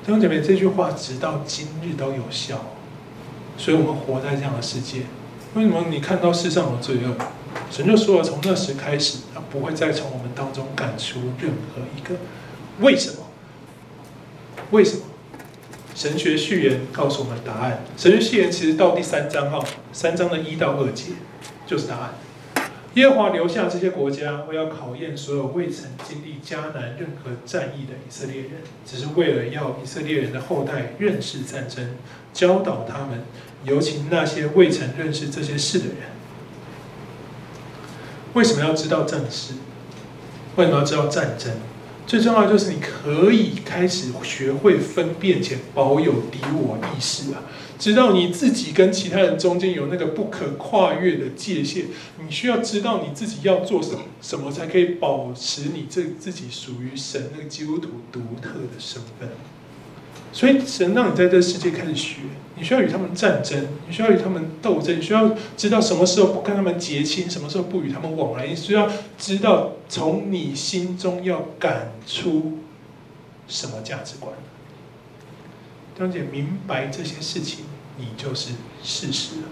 [0.04, 2.60] 弟兄姐妹，这句话直到今日都有效。
[3.56, 5.04] 所以我们活在这样的世界。
[5.54, 7.16] 为什么你看到世上有罪恶？
[7.70, 12.16] 神就说了，从那时开始，他不会再从我们当中赶出任何一个。
[12.80, 13.24] 为什么？
[14.72, 15.04] 为什么？
[15.94, 17.82] 神学序言告诉我们答案。
[17.96, 21.12] 神学序言其实到第三章哈，三章的一到二节
[21.66, 22.10] 就是答案。
[22.94, 28.50] 耶和华留下这些国家，我要考验所有未曾经历迦南任何战役的以色列人，
[28.86, 31.96] 只是为了要以色列人的后代认识战争，
[32.32, 33.24] 教导他们，
[33.64, 35.96] 尤其那些未曾认识这些事的人。
[38.34, 39.54] 为什么要知道战事？
[40.54, 41.50] 为什么要知道战争？
[42.06, 47.42] 最重要就是你可以开始学会分辨且保有敌我意识啊。
[47.78, 51.86] 知道你自己跟其他人中间有那个不可跨越的界限，
[52.24, 59.28] 你需要知道你自己要做什么，什么才可以保持你这自己属于神那个基督徒独特的身份。
[60.32, 62.16] 所以神让你在这个世界开始学，
[62.56, 72.58] 你需要与他们战争，你需要与他们斗争，你需要知道什么时候不跟他们结亲，什么时候不与他们往来，你需要知道从你心中要赶出
[73.46, 74.32] 什么价值观。
[75.96, 77.64] 当姐明白这些事情，
[77.98, 78.50] 你就是
[78.82, 79.48] 事实了，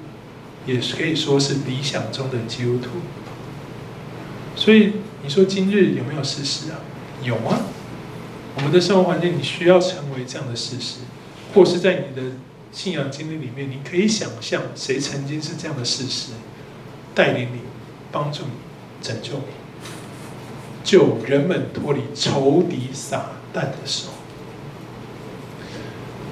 [0.67, 2.89] 也可以说是理想中的基督徒。
[4.57, 6.81] 所以你说今日有没有事实啊？
[7.23, 7.61] 有啊。
[8.55, 10.99] 我们的生活环境，你需要成为这样的事实，
[11.55, 12.33] 或是在你的
[12.71, 16.33] 信仰经历里面，你可以想象谁曾经是这样的事实，
[17.15, 17.61] 带领你、
[18.11, 18.51] 帮助你、
[19.01, 19.45] 拯救你，
[20.85, 24.09] 救人们脱离仇敌撒旦的手。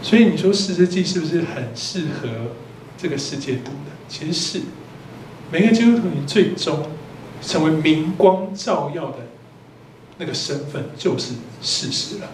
[0.03, 2.28] 所以你说《士师记》是不是很适合
[2.96, 3.92] 这个世界读的？
[4.09, 4.62] 其实是，
[5.53, 6.84] 每个基督徒你最终
[7.42, 9.18] 成为明光照耀的
[10.16, 12.30] 那个身份就是事实了。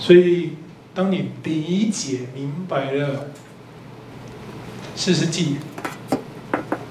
[0.00, 0.56] 所以，
[0.92, 3.30] 当你理解明白了
[5.00, 5.56] 《士师记》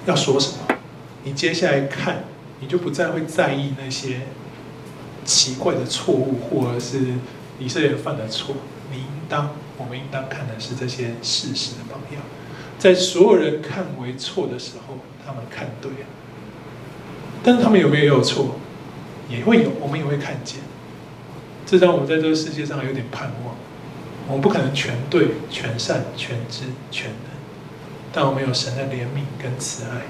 [0.06, 0.78] 要说什么，
[1.24, 2.24] 你接下来看，
[2.60, 4.22] 你就不再会在意那些
[5.26, 7.00] 奇怪的错误，或者是。
[7.60, 8.56] 以色列犯的错，
[8.90, 12.20] 你应当，我们应当看的是这些事实的榜样，
[12.78, 16.06] 在所有人看为错的时候，他们看对了，
[17.44, 18.56] 但是他们有没有有错，
[19.28, 20.60] 也会有，我们也会看见，
[21.64, 23.54] 这让我们在这个世界上有点盼望。
[24.26, 27.30] 我们不可能全对、全善、全知、全能，
[28.12, 30.02] 但我们有神的怜悯跟慈爱，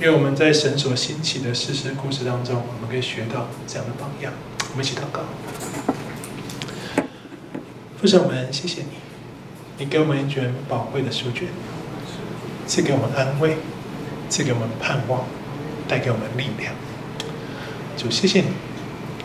[0.00, 4.32] 因为我们在神所兴起的事实故事当中，我们可以学到这样的榜样。
[4.72, 5.20] 我们一起祷告。
[8.02, 8.88] 父神们，谢谢你，
[9.78, 11.46] 你给我们一卷宝贵的书卷，
[12.66, 13.58] 赐给我们安慰，
[14.28, 15.24] 赐给我们盼望，
[15.86, 16.74] 带给我们力量。
[17.96, 18.48] 主，谢谢你，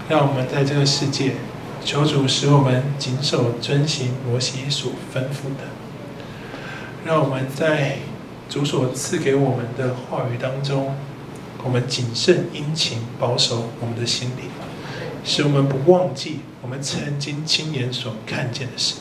[0.08, 1.38] 让我们在这个世界，
[1.84, 5.74] 求主使我们谨守遵行摩西所吩咐的，
[7.04, 7.98] 让我们在
[8.48, 10.96] 主所赐给我们的话语当中，
[11.64, 14.46] 我们谨慎殷勤保守我们的心灵，
[15.28, 16.40] 使我们不忘记。
[16.62, 18.96] 我们曾经亲眼所看见的事，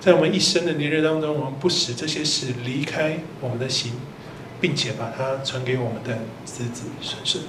[0.00, 3.92] 在我们一生的年日当中，我们不使这些事离开我们的心，
[4.60, 7.44] 并且把它传给我们的子子孙孙。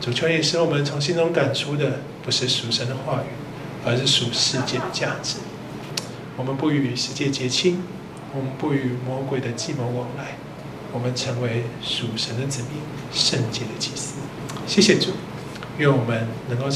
[0.00, 3.26] 主求也使我们从心中感出的不是属神的话语，
[3.84, 5.38] 而是属世界的价值。
[6.36, 7.82] 我们不与世界结亲，
[8.34, 10.36] 我们不与魔鬼的计谋往来，
[10.92, 12.80] 我们成为属神的子民，
[13.12, 14.14] 圣洁的祭司。
[14.66, 15.10] 谢谢主，
[15.78, 16.66] 愿我们能够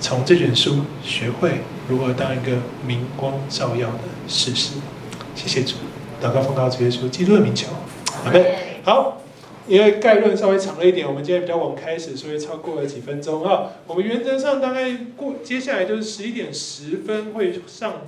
[0.00, 4.74] 从这卷书学会如何当一个明光照耀的士师。
[5.34, 5.76] 谢谢主，
[6.22, 7.68] 祷告奉告主耶稣基督的名求，
[8.24, 8.44] 好的，
[8.84, 9.22] 好，
[9.66, 13.70] 因为概论稍微长了一点，我们今天比较晚开始，所以超过了几分钟啊。
[13.86, 18.02] 我们原则上大概过接下来就是十一点十分会上。